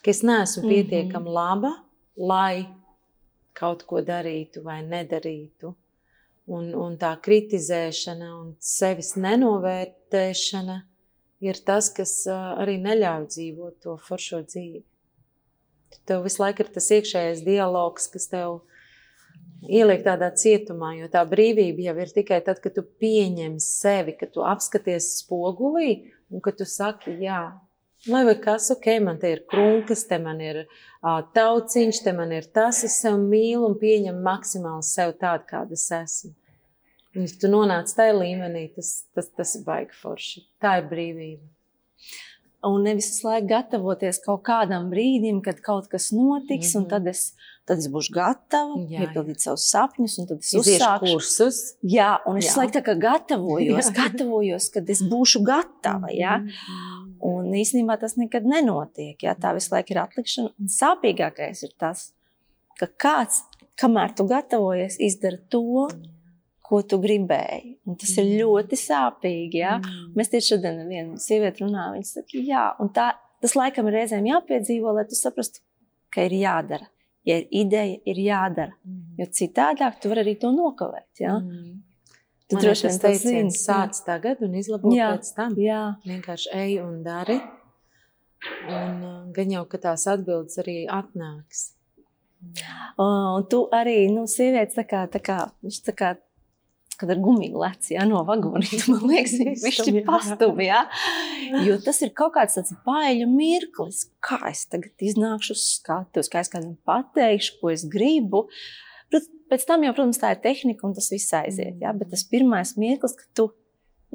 [0.03, 0.71] Ka es neesmu -hmm.
[0.71, 1.73] pietiekami laba,
[2.15, 2.67] lai
[3.53, 5.73] kaut ko darītu vai nedarītu
[6.47, 10.81] un, un tā kritizēšana un sevis nenovērtēšana
[11.45, 14.83] ir tas, kas arī neļauj dzīvot to foršo dzīvi.
[16.07, 18.59] Tev visu laiku ir tas iekšējais dialogs, kas tev
[19.65, 24.33] ieliek tādā cietumā, jo tā brīvība jau ir tikai tad, kad tu pieņem sevi, kad
[24.35, 27.47] tu apskaties spogulī un kad tu saki, jā,
[28.05, 32.35] Lai vai kas, ok, man te ir krunkas, te man ir uh, tauciņš, te man
[32.37, 36.35] ir tas, es sev mīlu un pieņemu maksimāli sev tādu, kāda es esmu.
[37.15, 40.43] Un, ja tu nonāc tajā līmenī, tas, tas, tas ir baigi forši.
[40.61, 41.49] Tā ir brīvība.
[42.65, 46.77] Un nevis visu laiku gatavoties kaut kādam brīdim, kad kaut kas notiks, mm -hmm.
[46.77, 46.89] un mhm.
[46.89, 47.21] tad es,
[47.65, 51.59] tad es būšu gatava, jā, piepildīt savus sapņus, un tad es uzsākšu kursus.
[51.83, 56.09] Jā, un es laiku tā kā gatavojos, gatavojos, kad es būšu gatava.
[56.09, 56.37] Jā.
[56.37, 57.05] Mm -hmm.
[57.25, 59.23] Un īstenībā tas nekad nenotiek.
[59.23, 60.49] Jā, tā visu laiku ir atlikšana.
[60.59, 62.13] Un sāpīgākais ir tas,
[62.79, 63.41] ka kāds,
[63.81, 65.87] kamēr tu gatavojies, izdara to,
[66.65, 67.75] ko tu gribēji.
[67.85, 69.61] Un tas ir ļoti sāpīgi.
[69.61, 69.77] Jā.
[70.17, 71.95] Mēs tieši šodien ar vienu sievieti runājām.
[71.97, 73.11] Viņa saka, jā, un tā,
[73.43, 75.61] tas laikam ir reizēm jāpiedzīvo, lai tu saprastu,
[76.13, 76.89] ka ir jādara.
[77.25, 78.75] Ja ir ideja, ir jādara.
[79.17, 81.09] Jo citādāk tu vari arī to nokavēt.
[81.21, 81.39] Jā.
[81.41, 81.81] Mm.
[82.45, 83.53] Tu droši vien tas zini.
[83.53, 85.55] Sāc tagad un izlabo jā, pēc tam.
[85.57, 85.83] Jā.
[86.05, 87.39] Vienkārši ej un dari.
[88.69, 91.71] Un uh, gan jau, ka tās atbildes arī atnāks.
[93.01, 96.11] Un tu arī, nu, sievietes tā kā, tā kā, viņš tā kā,
[96.99, 100.85] kad ar gumiju lec, jā, no vagonīta, man liekas, viņš ir pastumi, jā.
[101.65, 106.45] Jo tas ir kaut kāds tāds baiļu mirklis, kā es tagad iznākšu uz skatuves, kā
[106.45, 108.45] es kādam pateikšu, ko es gribu.
[109.51, 111.77] Pēc tam jau, protams, tā ir tehnika un tas viss aiziet.
[111.81, 113.49] Jā, bet tas pirmais mirklis, kad tu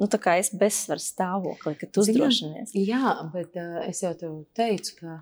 [0.01, 2.73] nu, esi bezsvara stāvoklī, kad uzdrošinies.
[2.75, 5.17] Jā, bet uh, es jau tev teicu, ka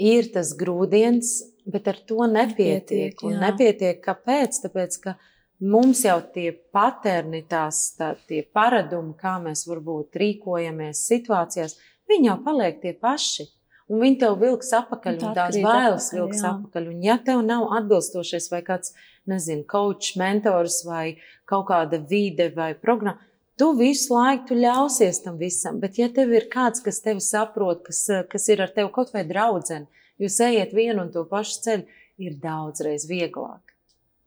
[0.00, 1.34] ir tas grūdienis,
[1.72, 3.14] bet ar to nepietiek.
[3.14, 4.62] nepietiek nepietiek kāpēc?
[4.64, 5.16] Tāpēc, ka
[5.62, 11.78] mums jau tie paterni, tās, tā, tie paradumi, kā mēs varbūt rīkojamies situācijās,
[12.10, 13.48] viņi jau paliek tie paši
[13.92, 16.52] un viņi tev vilks apakaļ, un, un tās bailes apakaļ, vilks jā.
[16.52, 16.88] apakaļ.
[16.92, 18.94] Un ja tev nav atbilstošais vai kāds,
[19.30, 23.20] nezinu, coach, mentors vai kaut kāda vide vai programma,
[23.60, 25.80] tu visu laiku tu ļausies tam visam.
[25.82, 29.26] Bet ja tev ir kāds, kas tevi saprot, kas, kas ir ar tevi kaut vai
[29.28, 29.86] draudzeni,
[30.22, 33.71] jūs ejiet vienu un to pašu ceļu, ir daudzreiz vieglāk.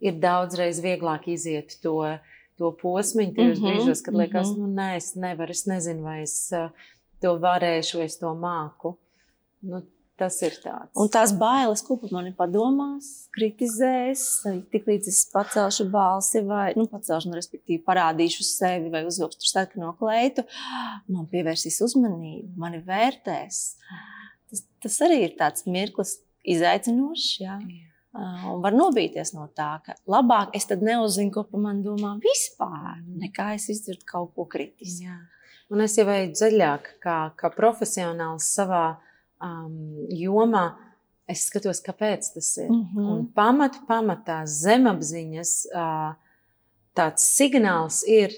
[0.05, 1.97] Ir daudzreiz vieglāk iziet to,
[2.59, 4.67] to posmiņu tajos mm -hmm, brīžos, kad liekas, mm -hmm.
[4.67, 6.69] nu nē, es nevaru, es nezinu, vai es uh,
[7.21, 8.95] to varēšu, vai es to māku.
[9.61, 9.81] Nu,
[10.19, 10.91] tas ir tāds.
[10.95, 14.23] Un tās bailes, ko par mani padomās, kritizēs,
[14.71, 19.51] tik līdz es pacelšu balsi, vai nu, pacelšu, nu, respektīvi, parādīšu sevi, vai uzvilkšu tur
[19.51, 20.45] sarkano kleitu,
[21.11, 23.63] man pievērsīs uzmanību, mani vērtēs.
[24.49, 26.19] Tas, tas arī ir tāds mirklis,
[26.55, 27.27] izaicinošs.
[27.41, 27.59] Jā.
[27.65, 27.94] Jā.
[28.15, 33.01] Un var nobīties no tā, ka labāk es tad neuzzinu, ko par mani domā vispār,
[33.23, 35.11] nekā es izdzirdu kaut ko kritisku.
[35.73, 38.85] Un es jau eju dziļāk, kā, kā profesionāls savā
[39.43, 40.65] um, jomā,
[41.27, 42.69] es skatos, kāpēc tas ir.
[42.69, 43.11] Mm -hmm.
[43.11, 46.13] Un pamatu pamatā zemapziņas uh,
[46.95, 48.31] tāds signāls ir,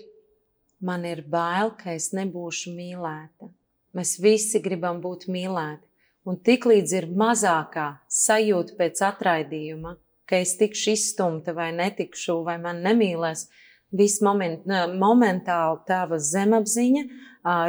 [0.79, 3.49] man ir bail, ka es nebūšu mīlēta.
[3.93, 5.86] Mēs visi gribam būt mīlēti.
[6.27, 9.95] Un tiklīdz ir mazākā sajūta pēc atraidījuma,
[10.27, 13.45] ka es tikšu izstumta vai netikšu, vai man nemīlēs,
[13.95, 14.65] viss moment,
[14.99, 17.03] momentāli tava zemapziņa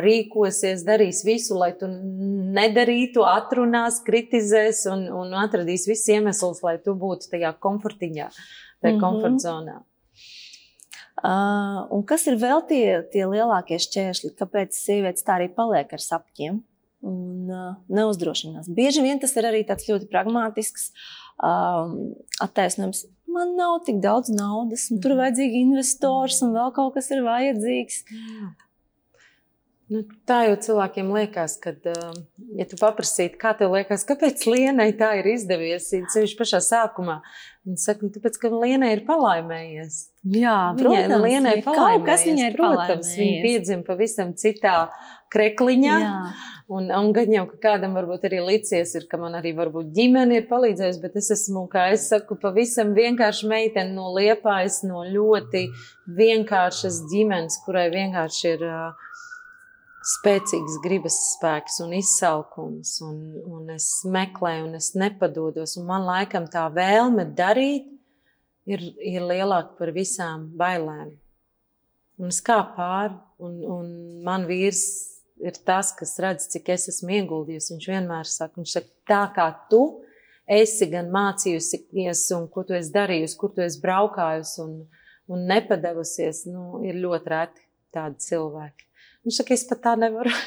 [0.02, 6.96] rīkosies, darīs visu, lai tu nedarītu, atrunās, kritizēs un, un atradīs visus iemeslus, lai tu
[6.98, 8.26] būtu tajā komfortiņā,
[8.82, 9.04] tajā mm -hmm.
[9.04, 9.76] komfortzonā.
[11.18, 16.02] Uh, un kas ir vēl tie, tie lielākie šķēršļi, kāpēc sievietes tā arī paliek ar
[16.02, 16.60] sapņiem
[17.06, 18.70] un uh, neuzdrošinās?
[18.74, 20.90] Bieži vien tas ir arī tāds ļoti pragmatisks
[21.38, 23.06] um, attaisnojums.
[23.28, 27.26] Man nav tik daudz naudas, un tur ir vajadzīgs investors, un vēl kaut kas ir
[27.26, 28.00] vajadzīgs.
[28.08, 28.54] Jā.
[29.88, 35.14] Nu, tā jau cilvēkiem liekas, ka, ja tu paprasītu, kā tev liekas, kāpēc Lienai tā
[35.16, 37.22] ir izdevies, sevišķi pašā sākumā,
[37.64, 39.96] viņa saka, nu, tāpēc, ka Lienai ir palaimējies.
[40.36, 43.14] Jā, protams, Viņai, Lienai ja kaut kas palaimējies, viņai ir protams, palaimējies.
[43.22, 44.74] viņa piedzima pavisam citā
[45.32, 45.98] krekliņā.
[46.04, 46.14] Jā.
[46.68, 50.36] Un, un gan jau, ka kādam varbūt arī licies, ir, ka man arī varbūt ģimene
[50.36, 55.64] ir palīdzējusi, bet es esmu, kā es saku, pavisam vienkārši meitene no liepājas, no ļoti
[56.18, 59.08] vienkāršas ģimenes, kurai vienkārši ir uh,
[60.12, 66.48] spēcīgs gribas spēks un izsalkums, un, un es meklēju, un es nepadodos, un man laikam
[66.52, 67.88] tā vēlme darīt
[68.68, 71.16] ir, ir lielāka par visām bailēm.
[72.18, 73.90] Un es kā pāri, un, un
[74.26, 74.84] man vīrs
[75.44, 77.74] ir tas, kas redz, cik es esmu ieguldījusi.
[77.74, 79.82] Viņš vienmēr saka, viņš saka, tā kā tu
[80.48, 84.74] esi gan mācījusies, un ko tu esi darījusi, kur tu esi braukājusi un,
[85.28, 88.88] un nepadevusies, nu, ir ļoti reti tādi cilvēki.
[89.26, 90.32] Viņš saka, es pat tā nevaru.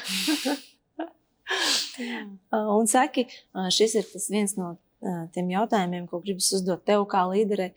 [2.52, 3.26] Un saki,
[3.74, 4.72] šis ir tas viens no
[5.34, 7.72] tiem jautājumiem, ko gribas uzdot tev kā līderei.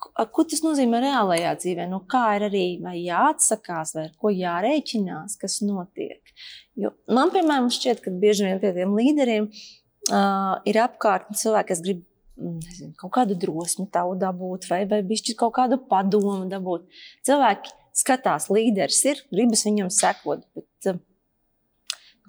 [0.00, 1.86] Ko tas nozīmē reālajā dzīvē?
[1.90, 2.64] Nu, kā ir arī
[3.02, 6.32] jāatsakās, vai ar ko jārēķinās, kas notiek?
[6.80, 11.84] Jo man, piemēram, šķiet, ka bieži vien pie tiem līderiem uh, ir apkārt cilvēki, kas
[11.84, 12.00] grib
[12.40, 16.88] mm, nezinu, kaut kādu drosmi dabūt, vai, vai bišķi kaut kādu padomu dabūt.
[17.28, 20.48] Cilvēki skatās, līderis ir, gribas viņam sekot.
[20.56, 21.04] Bet, uh,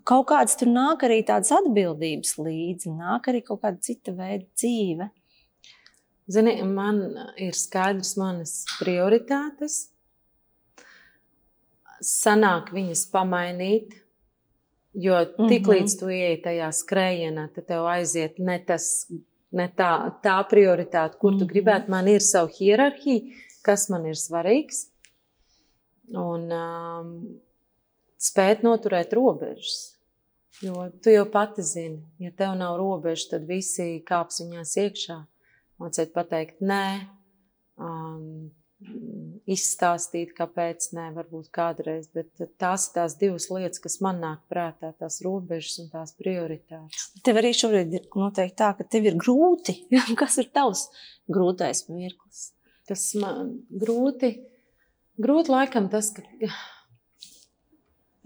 [0.08, 5.12] Kaut kādas tur nāk arī tādas atbildības līdzi, nāk arī kaut kāda cita veida dzīve.
[6.30, 7.02] Zini, man
[7.38, 9.88] ir skaidrs manas prioritātes.
[12.02, 13.94] Sanāk viņas pamainīt,
[14.94, 15.66] jo Mhm.
[15.66, 19.12] līdz tu ieej tajā skrējienā, tad tev aiziet ne, tas,
[19.52, 21.52] ne tā, tā prioritāte, kur tu Mhm.
[21.54, 21.90] gribētu.
[21.90, 24.88] Man ir sava hierarhija, kas man ir svarīgs.
[26.14, 27.40] Un um,
[28.20, 29.96] spēt noturēt robežas.
[30.62, 35.26] Jo tu jau pati zini, ja tev nav robežu, tad visi kāps viņās iekšā.
[35.82, 36.86] Mācīt pateikt, nē,
[37.82, 38.52] um,
[39.52, 42.08] izstāstīt, kāpēc nē, varbūt kādreiz.
[42.14, 42.30] Bet
[42.62, 47.10] tās ir tās divas lietas, kas man nāk prātā, tās robežas un tās prioritātes.
[47.26, 49.78] Tev arī šobrīd ir noteikti tā, ka tev ir grūti.
[50.22, 50.88] Kas ir tavs
[51.32, 52.52] grūtais mirklis?
[52.90, 54.34] Tas man grūti,
[55.22, 56.26] grūti laikam tas, ka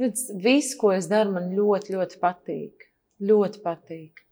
[0.01, 2.87] redz, viss, ko es daru, man ļoti, ļoti patīk.
[3.25, 4.24] Ļoti patīk.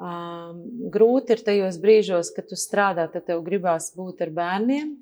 [0.00, 4.94] Um, grūti ir tajos brīžos, kad tu strādā, tad tev gribās būt ar bērniem.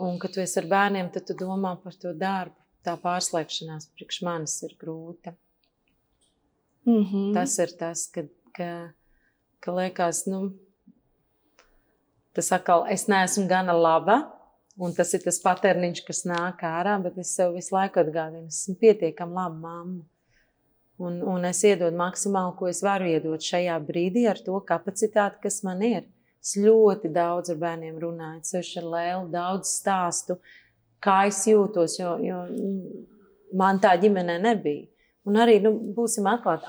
[0.00, 2.56] Un, kad tu esi ar bērniem, tad tu domā par to darbu.
[2.86, 5.34] Tā pārslēgšanās priekš manis ir grūta.
[6.86, 7.34] Mm -hmm.
[7.34, 8.22] Tas ir tas, ka,
[8.56, 8.92] ka,
[9.60, 10.54] ka liekas, nu,
[12.32, 14.22] tas atkal es neesmu gana laba.
[14.78, 18.60] Un tas ir tas paterniņš, kas nāk ārā, bet es sev visu laiku atgādinu, es
[18.62, 20.04] esmu pietiekami laba mamma.
[20.98, 25.60] Un, un es iedodu maksimāli, ko es varu iedot šajā brīdī, ar to kapacitāti, kas
[25.66, 26.08] man ir.
[26.42, 30.38] Es ļoti daudz ar bērniem runāju, sevišķi ar Lēlu, daudz stāstu,
[31.02, 33.02] kā es jūtos, jo, jo mm,
[33.58, 34.88] man tā ģimenē nebija.
[35.28, 36.66] Un arī, nu, būsim atklāti,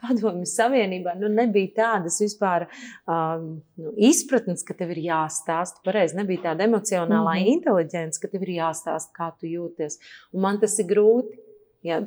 [0.00, 6.18] padomju savienībā nu, nebija tādas vispār um, nu, izpratnes, ka tev ir jāstāsta pareizi.
[6.18, 7.42] Nebija tāda emocionālā mm.
[7.42, 7.52] -hmm.
[7.56, 10.00] inteliģence, ka tev ir jāstāsta, kā tu jūties.
[10.32, 11.38] Un man tas ir grūti.
[11.86, 12.02] Ja,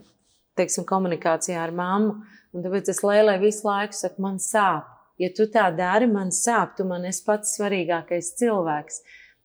[0.59, 2.19] teiksim, komunikācijā ar mammu.
[2.53, 4.89] Un tāpēc es lēlēju visu laiku, saku, man sāp.
[5.21, 9.01] Ja tu tā dari, man sāp, tu man esi pats svarīgākais cilvēks.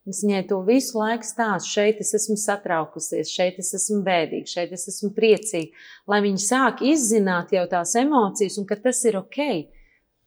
[0.08, 1.74] Es viņai to visu laiku stāstu.
[1.74, 5.76] Šeit es esmu satraukusies, šeit es esmu bēdīga, šeit es esmu priecīga.
[6.08, 9.40] Lai viņi sāk izzināt jau tās emocijas, un ka tas ir ok.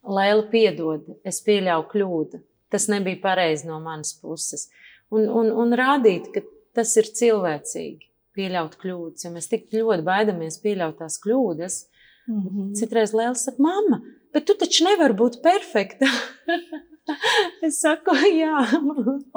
[0.01, 2.41] Lēla piedod, es pieļauju kļūdu.
[2.71, 4.69] Tas nebija pareizi no manas puses.
[5.11, 6.45] Un, un, un rādīt, ka
[6.77, 9.25] tas ir cilvēcīgi, pieļaut kļūdas.
[9.25, 11.81] Jo mēs tik ļoti baidamies pieļaut tās kļūdas.
[12.29, 12.73] Mm -hmm.
[12.77, 14.01] Citreiz Lēla saka, mamma,
[14.33, 16.07] bet tu taču nevari būt perfekta.
[17.65, 18.61] es saku, jā.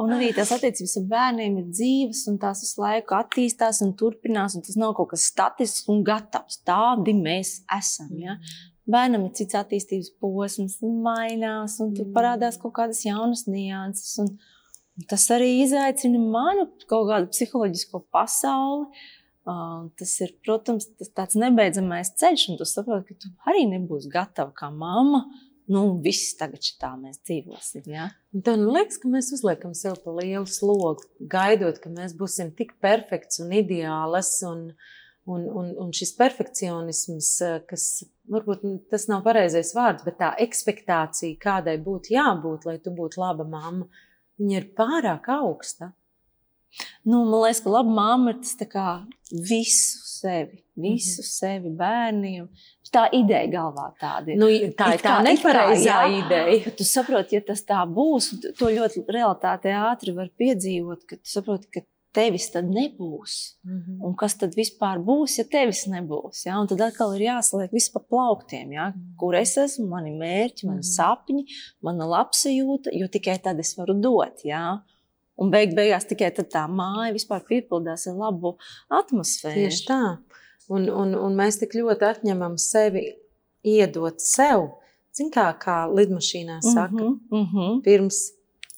[0.01, 4.55] Un arī tās attiecības ar bērniem ir dzīves, un tās visu laiku attīstās un turpinās.
[4.57, 6.61] Un tas nav kaut kas statisks un gatavs.
[6.67, 8.13] Tādi mēs esam.
[8.21, 8.37] Ja?
[8.85, 12.13] Bērnam ir cits attīstības posms, mainās, un tur Mm.
[12.13, 14.19] parādās kaut kādas jaunas nianses.
[14.19, 14.37] Un
[15.11, 18.89] tas arī izaicina manu kaut kādu psiholoģisko pasauli.
[19.45, 24.55] Tas ir, protams, tas tāds nebeidzamais ceļš, un tu saproti, ka tu arī nebūsi gatava
[24.57, 25.27] kā mamma.
[25.69, 27.87] Nu, viss tagad tā mēs dzīvosim.
[27.89, 28.11] Ja?
[28.37, 32.75] Tad man liekas, ka mēs uzliekam sev pa lielu slogu, gaidot, ka mēs būsim tik
[32.85, 34.37] perfekts un ideāls.
[34.49, 34.67] Un,
[35.25, 37.31] un, un, un šis perfekcionisms,
[37.69, 37.87] kas
[38.31, 43.47] varbūt tas nav pareizais vārds, bet tā expectācija, kādai būtu jābūt, lai tu būtu laba
[43.49, 43.89] mamma,
[44.41, 45.93] viņa ir pārāk augsta.
[47.07, 48.89] Nu, man liekas, ka laba mamma ir tas kā
[49.31, 51.31] visu sevi, visu mm -hmm.
[51.39, 52.49] sevi bērniem.
[52.95, 54.39] Tā ideja galvā tāda ir.
[54.39, 54.47] Nu,
[54.79, 56.61] tā ir tā nepareizā ideja.
[56.65, 58.29] Bet tu saproti, ja tas tā būs,
[58.59, 61.81] to ļoti realitātē ātri var piedzīvot, ka tu saproti, ka
[62.15, 63.35] tevis tad nebūs.
[63.65, 63.99] Mm -hmm.
[64.07, 66.47] Un kas tad vispār būs, ja tevis nebūs?
[66.47, 66.61] Ja?
[66.61, 68.73] Un tad atkal ir jāsaliek viss pa plauktiem.
[68.73, 68.89] Ja?
[68.89, 69.17] Mhm.
[69.19, 70.97] Kur es esmu, mani mērķi, mani mm -hmm.
[70.97, 71.45] sapņi,
[71.83, 74.45] mana labsajūta, jo tikai tad es varu dot.
[74.45, 74.83] Ja?
[75.37, 78.57] Un beig beigās tikai tā māja vispār piepildās ar labu
[78.89, 79.55] atmosfēru.
[79.55, 80.19] Tieši tā.
[80.69, 83.05] Un, un, un mēs tik ļoti atņemam sevi,
[83.65, 84.71] iedot sev.
[85.15, 87.83] Zini, kā, kā lidmašīnā saka, mm -hmm, mm -hmm.
[87.83, 88.17] pirms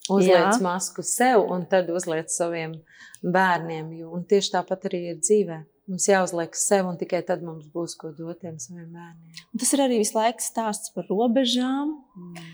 [0.09, 0.59] uzliec Jā.
[0.63, 2.75] masku sev un tad uzliec saviem
[3.23, 3.91] bērniem.
[4.01, 5.61] Jo, tieši tāpat arī ir dzīvē.
[5.87, 9.43] Mums jāuzliek sev, un tikai tad mums būs ko dot saviem bērniem.
[9.59, 12.49] Tas ir arī visu laiku stāsts par robežām, mm.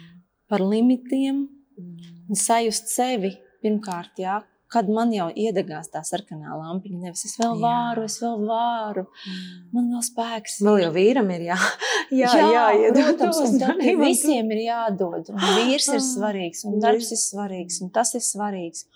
[0.53, 1.47] par limitiem,
[1.79, 2.11] mm.
[2.29, 3.33] un sajust sevi
[3.63, 4.41] pirmkārt, jā,
[4.73, 6.99] kad man jau iedegās tā sarkanā lampiņa.
[7.05, 9.45] Nevis es vēl vāru, es vēl vāru, mm.
[9.75, 10.57] man vēl spēks.
[10.65, 11.59] Vēl jau vīram ir jā,
[12.23, 15.31] jā, jā, jā iedod, protams, un visiem ir jādod.
[15.33, 18.87] Un vīrs ir svarīgs, un darbs ir svarīgs, un tas ir svarīgs.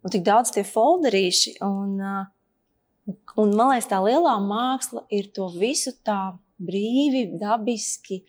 [0.00, 1.98] Un tik daudz tie folderīši, un,
[3.10, 8.22] un man liekas, tā lielā māksla ir to visu tā brīvi, dabiski,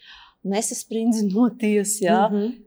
[0.52, 2.60] nesasprindzinoties, jā, mm -hmm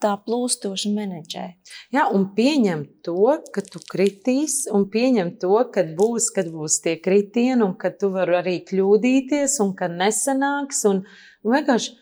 [0.00, 1.72] tā plūstoši menedžēt.
[1.94, 6.96] Jā, un pieņemt to, ka tu kritīs, un pieņemt to, ka būs, kad būs tie
[7.02, 10.84] kritieni, un ka tu vari arī kļūdīties, un ka nesanāks.
[10.90, 11.02] Un,
[11.44, 11.96] un vienkārši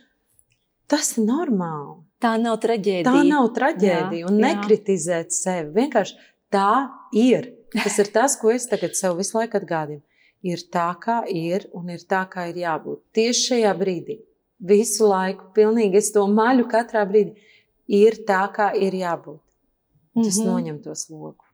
[0.90, 1.98] tas ir normāli.
[2.22, 3.06] Tā nav traģēdija.
[3.06, 5.36] Tā nav traģēdija, jā, un nekritizēt jā.
[5.36, 5.74] sevi.
[5.76, 6.16] Vienkārši
[6.54, 6.70] tā
[7.14, 7.52] ir.
[7.74, 10.02] Tas ir tas, ko es tagad sev visu laiku atgādinu.
[10.46, 13.02] Ir tā, kā ir, un ir tā, kā ir jābūt.
[13.14, 14.20] Tieši šajā brīdī.
[14.58, 17.47] Visu laiku, pilnīgi es to maļu katrā brīdī
[17.88, 19.40] ir tā, kā ir jābūt.
[20.14, 20.46] Tas mm -hmm.
[20.46, 21.44] noņem to slogu.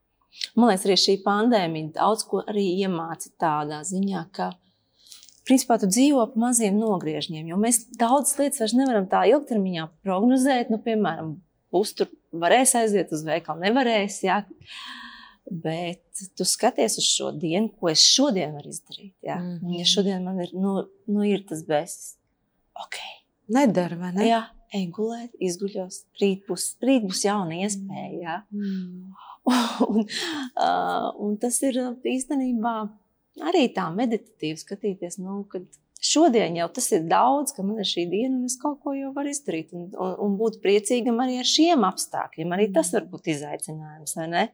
[0.55, 4.53] Man liekas, arī šī pandēmija daudz ko iemāca tādā ziņā, ka
[5.47, 7.47] principā tu dzīvo pa maziem nogriežņiem.
[7.53, 10.71] Jo mēs daudzas lietas vairs nevaram tā ilgtermiņā prognozēt.
[10.71, 11.37] Nu, piemēram,
[11.75, 14.23] būs tur varēs aiziet uz veikalu, nevarēs.
[14.27, 14.43] Jā.
[15.45, 19.15] Bet tu skaties uz šo dienu, ko es šodien varu izdarīt.
[19.23, 19.37] Jā.
[19.37, 19.79] Mm -hmm.
[19.79, 22.17] Ja šodien man ir, nu, nu ir tas bēsis,
[22.87, 22.97] ok.
[23.49, 24.25] Nedara, vai ne?
[24.25, 24.43] Jā,
[24.75, 26.03] ej gulēt, izguļos.
[26.21, 28.19] Rīt būs, rīt būs jauna iespēja.
[28.25, 28.37] Ja?
[28.55, 29.15] Mm.
[29.93, 32.75] un, uh, un tas ir īstenībā
[33.45, 35.67] arī tā meditatīvi skatīties, nu, kad
[36.05, 39.13] šodien jau tas ir daudz, ka man ir šī diena, un es kaut ko jau
[39.17, 39.73] varu izdarīt.
[39.77, 42.57] Un, un, un būt priecīgam arī ar šiem apstākļiem.
[42.57, 44.47] Arī tas var būt izaicinājums, vai ne?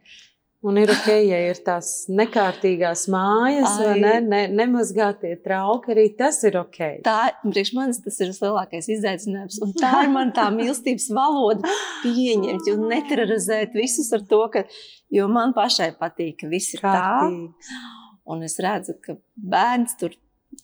[0.61, 3.85] Un ir ok, ja ir tās nekārtīgās mājas, Ai.
[3.87, 6.81] vai ne, ne, nemazgātie trauki, arī tas ir ok.
[7.07, 7.15] Tā,
[7.47, 9.57] priekš manis tas ir vislielākais izaicinājums.
[9.65, 14.67] Un tā ir man tā mīlestības valoda pieņemt un neterorizēt visus ar to, ka,
[15.17, 17.73] jo man pašai patīk, ka viss ir Kārtīgs.
[17.73, 17.81] tā.
[18.31, 20.13] Un es redzu, ka bērns tur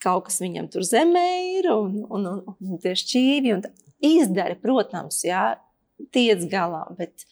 [0.02, 1.26] kaut kas viņam tur zemē
[1.56, 3.64] ir un, un, un, un tie šķīvi un
[4.04, 5.54] izdara, protams, jā,
[6.12, 7.24] tiec galā, bet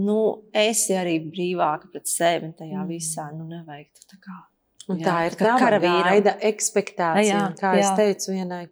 [0.00, 0.18] nu,
[0.54, 2.88] esi arī brīvāka pret sevi tajā mm.
[2.90, 3.28] visā.
[3.34, 4.38] Nu, nevajag tā kā.
[4.90, 7.28] Un jā, tā ir tā karavīra ekspektācija.
[7.28, 7.84] Jā, kā jā.
[7.84, 8.64] es teicu, vienai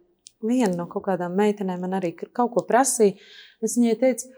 [0.43, 3.15] viena no kaut kādām meitenēm man arī kaut ko prasīja.
[3.63, 4.29] Es viņai teicu,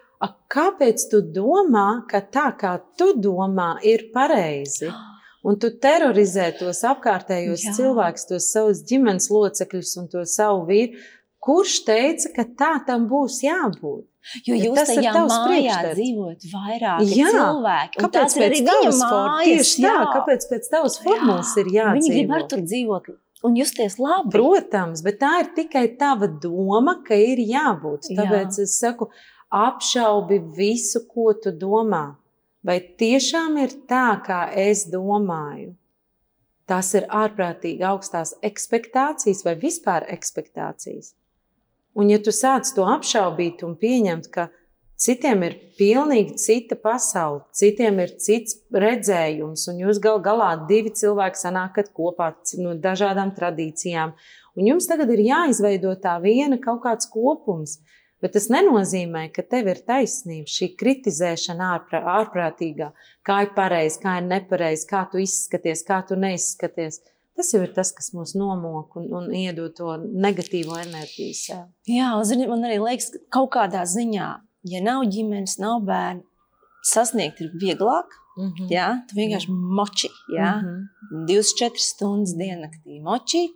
[0.54, 4.92] kāpēc tu domā, ka tā kā tu domā, ir pareizi?
[5.46, 7.74] Un tu terorizē tos apkārtējos jā.
[7.78, 10.98] cilvēkus, tos savus ģimenes locekļus un to savu vīru.
[11.46, 14.08] Kurš teica, ka tā tam būs jābūt?
[14.48, 18.02] Jo jūs ja tajā mājā dzīvojat vairāk cilvēki.
[18.02, 19.46] Kāpēc pēc tavas formulas?
[19.46, 22.00] Tieši tā, kāpēc pēc tavas formulas ir jādzīvo?
[22.00, 23.14] Viņi grib ar tur dzīvot
[23.46, 24.34] un justies labi.
[24.34, 28.10] Protams, bet tā ir tikai tava doma, ka ir jābūt.
[28.18, 28.66] Tāpēc Jā.
[28.66, 29.10] es saku,
[29.54, 32.16] apšaubi visu, ko tu domā.
[32.66, 35.76] Vai tiešām ir tā, kā es domāju?
[36.66, 41.14] Tas ir ārprātīgi augstās expectācijas vai vispār expectācijas.
[41.96, 44.50] Un, ja tu sāc to apšaubīt un pieņemt, ka
[45.00, 51.40] citiem ir pilnīgi cita pasaule, citiem ir cits redzējums, un jūs gal galā divi cilvēki
[51.40, 54.12] sanākat kopā no dažādām tradīcijām,
[54.56, 57.80] un jums tagad ir jāizveido tā viena kaut kāds kopums.
[58.24, 62.88] Bet tas nenozīmē, ka tev ir taisnība, šī kritizēšana ārprā, ārprātīgā,
[63.28, 67.02] kā ir pareizi, kā ir nepareizi, kā tu izskaties, kā tu neizskaties.
[67.36, 71.34] Tas jau ir tas, kas mūs nomok un, un iedod to negatīvo enerģiju.
[71.36, 71.66] Sev.
[71.90, 74.30] Jā, zini, man arī liekas, ka kaut kādā ziņā,
[74.72, 76.24] ja nav ģimenes, nav bērnu,
[76.86, 78.16] sasniegt ir vieglāk.
[78.36, 78.72] Mm -hmm.
[78.72, 80.10] Jā, tu vienkārši moči.
[80.38, 81.28] Jā, mm -hmm.
[81.28, 83.48] 24 stundas diennaktī moči.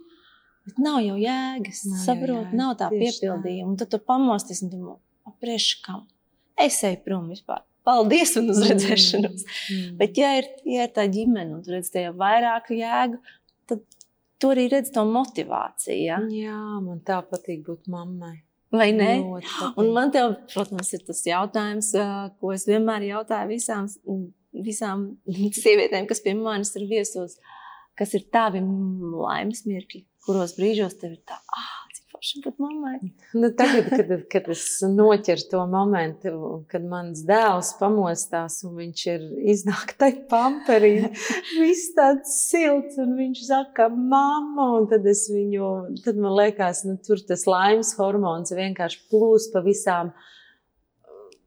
[0.64, 3.70] Bet nav jau jēgas, nav saprot, nav tā piepildījuma.
[3.70, 6.06] Un tad tu pamosties un domā, aprieš kam?
[6.56, 7.64] Es eju prom vispār.
[7.90, 9.44] paldies un uz redzēšanos.
[9.44, 9.76] Mm.
[9.76, 9.96] Mm.
[10.00, 13.20] Bet, ja ir, ja ir tā ģimene, un tu redz tajā vairāk jēgu,
[13.70, 13.86] tad
[14.40, 16.02] tu arī redz to motivāciju.
[16.04, 16.20] Ja?
[16.32, 18.40] Jā, man tā patīk būt mammai.
[18.70, 19.16] Vai ne?
[19.80, 21.92] Un man te, protams, ir tas jautājums,
[22.40, 23.88] ko es vienmēr jautāju visām,
[24.54, 25.08] visām
[25.62, 27.40] sievietēm, kas pie manis ir viesos.
[27.98, 31.79] Kas ir tavi laimes mirkļi, kuros brīžos tev ir tā, ah,
[32.20, 32.98] forši būt mammai.
[33.32, 36.32] Nu, tagad, kad, kad es noķeru to momentu,
[36.68, 41.08] kad mans dēls pamostās un viņš ir iznāk tai pamperī,
[41.56, 45.70] viss tāds silts un viņš saka, mamma, un tad es viņu,
[46.04, 50.12] tad man liekas, nu, tur tas laimes hormons vienkārši plūst pa visām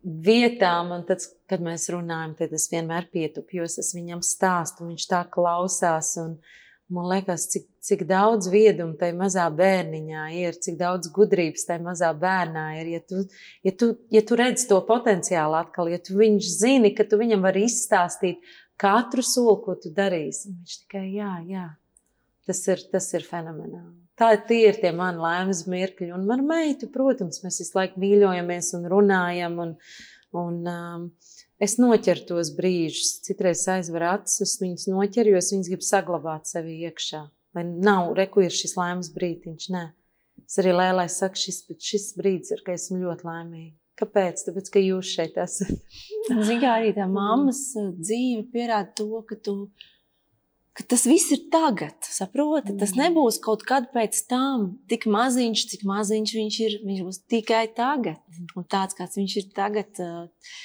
[0.03, 5.21] vietām, un tad, kad mēs runājam, tad es vienmēr pietupjos, es viņam stāstu, viņš tā
[5.31, 6.59] klausās, un, uh,
[6.91, 12.09] Man liekas, cik, cik daudz viedumu tajā mazā bērniņā ir, cik daudz gudrības tajā mazā
[12.19, 12.89] bērnā ir.
[12.97, 13.23] Ja tu,
[13.63, 17.45] ja tu, ja tu redz to potenciālu atkal, ja tu viņš zini, ka tu viņam
[17.45, 18.43] vari izstāstīt
[18.79, 21.67] katru soli, ko tu darīsi, viņš tikai jā, jā.
[22.43, 24.01] Tas ir, tas ir fenomenāli.
[24.19, 26.11] Tā tie ir tie mani laimes mirkļi.
[26.13, 29.55] Un man meitu, protams, mēs visu laiku mīļojamies un runājam.
[29.63, 29.71] Un,
[30.37, 31.07] un, um,
[31.63, 33.17] es noķeru tos brīžus.
[33.25, 37.25] Citreiz aizver acis, es viņus noķeru, jo es viņus gribu saglabāt sevi iekšā.
[37.53, 39.85] Lai nav, reku ir šis laimes brīdiņš, nē.
[40.43, 43.73] Es arī lēlai saku, šis, šis brīdis ir, ka esmu ļoti laimīga.
[43.99, 44.41] Kāpēc?
[44.47, 45.73] Tāpēc, ka jūs šeit esat.
[46.27, 49.53] Ziniet, kā arī tā mammas uh, dzīve pierāda to, ka, tu,
[50.73, 51.99] ka tas viss ir tagad.
[52.01, 52.73] Saproti?
[52.79, 53.03] Tas mm.
[53.03, 56.79] nebūs kaut kad pēc tam tik maziņš, cik maziņš viņš ir.
[56.89, 58.17] Viņš būs tikai tagad.
[58.57, 60.57] Un tāds, kāds viņš ir tagad, uh,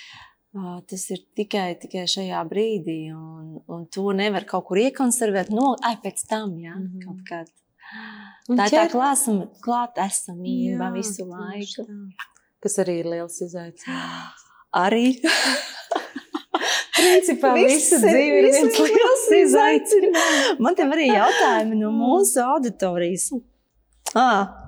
[0.88, 5.52] Tas ir tikai, tikai šajā brīdī, un, un to nevar kaut kur iekonservēt.
[5.52, 7.04] No, ai, pēc tam, jā, mm -hmm.
[7.04, 7.52] kaut kādā.
[8.48, 11.84] Tā ir tā klāsam, klāt esamība jā, visu laiku.
[12.64, 14.46] Kas arī ir liels izaicinājums.
[14.84, 15.20] Arī.
[16.98, 20.58] Principā visa dzīve ir viens liels izaicinājums.
[20.64, 23.30] Man te arī jautājumi no mūsu auditorijas.
[24.16, 24.66] Ah,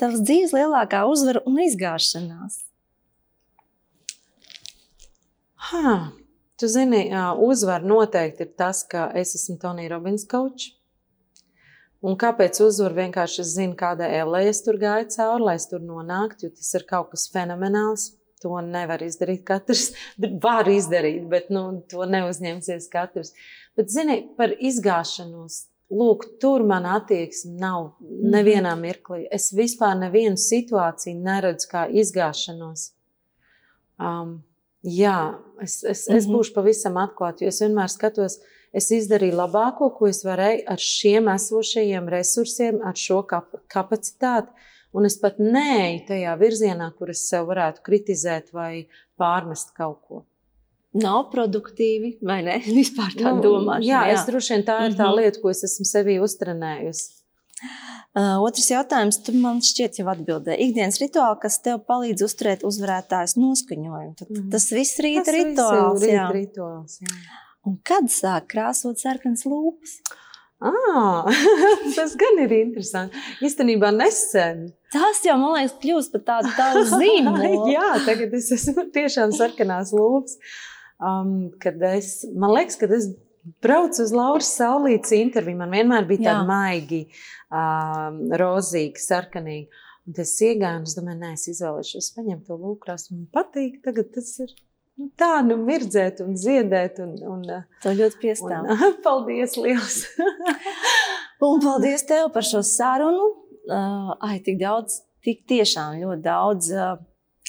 [0.00, 2.64] tavs dzīves lielākā uzvara un izgāšanās.
[5.68, 6.12] Ha,
[6.56, 7.10] tu zini,
[7.44, 10.70] uzvar noteikti ir tas, ka es esmu Tonija Robins koč.
[12.00, 15.82] Un kāpēc uzvar vienkārši es zinu, kādai ellē es tur gāju cauri, lai es tur
[15.82, 18.12] nonāktu, jo tas ir kaut kas fenomenāls.
[18.38, 19.88] To nevar izdarīt katrs.
[20.44, 23.32] Var izdarīt, bet nu, to neuzņemsies katrs.
[23.76, 25.64] Bet, zini, par izgāšanos.
[25.90, 28.28] Lūk, tur man attieksme nav mhm.
[28.36, 29.24] nevienā mirklī.
[29.32, 32.92] Es vispār nevienu situāciju neredzu kā izgāšanos.
[33.98, 34.38] Um,
[34.86, 36.36] Jā, es, es, es mm -hmm.
[36.36, 38.38] būšu pavisam atklāta, jo es vienmēr skatos,
[38.72, 44.48] es izdarīju labāko, ko es varēju ar šiem esošajiem resursiem, ar šo kap kapacitāti.
[44.92, 50.24] Un es pat neeju tajā virzienā, kur es sev varētu kritizēt vai pārmest kaut ko.
[50.94, 52.62] Nav produktīvi, vai ne?
[52.80, 53.84] Vispār tā nu, domāšana.
[53.84, 55.16] Jā, jā, es droši vien tā ir tā -hmm.
[55.20, 57.17] lieta, ko es esmu sevī uztrenējusi.
[57.58, 60.70] Uh, otrs jautājums, tu man šķiet, jau atbildēji.
[60.70, 64.14] Ikdienas rituāli, kas tev palīdz uzturēt uzvarētājas noskaņojumu.
[64.18, 64.46] Tad, mm.
[64.54, 66.00] Tas viss rīta tas rituāls.
[66.00, 67.18] Viss rīta rituāls jā.
[67.68, 69.98] Un kad sāk krāsot sarkanas lūpas?
[70.58, 71.28] Ah,
[71.96, 73.20] tas gan ir interesanti.
[73.46, 74.66] Īstenībā nesen.
[74.90, 77.68] Tas jau, man liekas, kļūst par tādu tavu zīmolu.
[77.70, 80.38] jā, tagad es esmu tiešām sarkanās lūpas.
[80.98, 83.12] Um, kad es, man liekas, kad es
[83.62, 87.04] braucu uz Lauras Saulītes interviju, man vienmēr bija tāda maigi.
[87.06, 89.84] Uh, um, rozīgi, sarkanīgi.
[90.08, 93.10] Un tas es domāju, nē, es izvēlēšos paņemt to lūkrās.
[93.12, 94.54] Man patīk, tagad tas ir
[94.96, 97.02] nu, tā, nu, mirdzēt un ziedēt.
[97.04, 97.44] Un, un,
[97.84, 98.70] to ļoti piestāv.
[98.72, 99.98] Un, paldies, liels!
[101.50, 103.28] un paldies tev par šo sarunu.
[103.68, 106.72] Ai, tik daudz, tik tiešām ļoti daudz.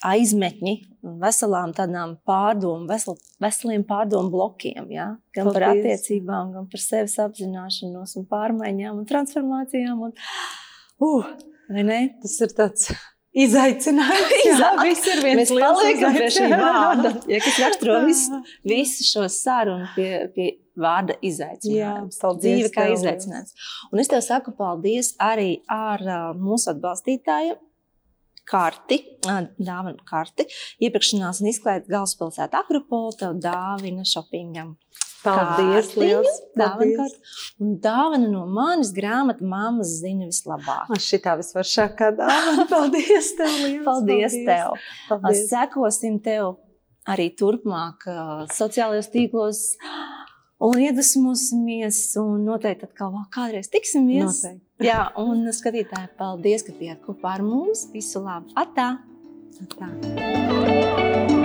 [0.05, 0.75] Aizmetņi
[1.19, 4.87] veselām tādām pārdomu, vesel, veseliem pārdomu blokiem.
[4.93, 5.11] Ja?
[5.35, 5.57] Gan Paldies.
[5.57, 10.07] par attiecībām, gan par sevis apzināšanos, un pārmaiņām un transformācijām.
[10.07, 10.15] Un,
[11.03, 11.31] uh,
[12.23, 12.91] Tas ir tāds.
[13.39, 14.31] Izaicinājums.
[14.49, 15.51] Jā, viss ir viens
[16.33, 17.11] šī vārda.
[17.29, 20.47] Ja, kas raksturo visu, visu šo sarunu pie, pie
[20.79, 22.17] vārda izaicinājums.
[22.17, 22.41] Jā, paldies.
[22.47, 23.53] Dzīve kā izaicinājums.
[23.93, 27.59] Un es tev saku paldies arī ar uh, mūsu atbalstītājiem,
[28.49, 30.47] karti, dāvanu karti.
[30.83, 34.75] Iepirkšanās un izklaides galvaspilsēta Akropola tev dāvina shoppingam.
[35.19, 37.17] Paldies, liels, paldies.
[37.59, 40.87] Un dāvana no manis grāmata Māmas zina vislabāk.
[40.87, 42.65] Man šitā visvaršākā dāvana.
[42.73, 43.83] Paldies tev, liels.
[43.87, 44.79] Paldies, paldies tev.
[45.09, 45.43] Paldies.
[45.51, 46.53] Sekosim tev
[47.09, 48.07] arī turpmāk
[48.55, 49.63] sociālajos tīklos
[50.59, 54.43] un iedvesmosimies un noteikti atkal kādreiz tiksimies.
[54.43, 54.87] Noteikti.
[54.89, 57.87] Jā, un skatītāji, paldies, ka bijāt kopā ar mums.
[57.95, 58.51] Visu labu!
[58.59, 58.93] Atā!
[59.59, 61.37] Atā.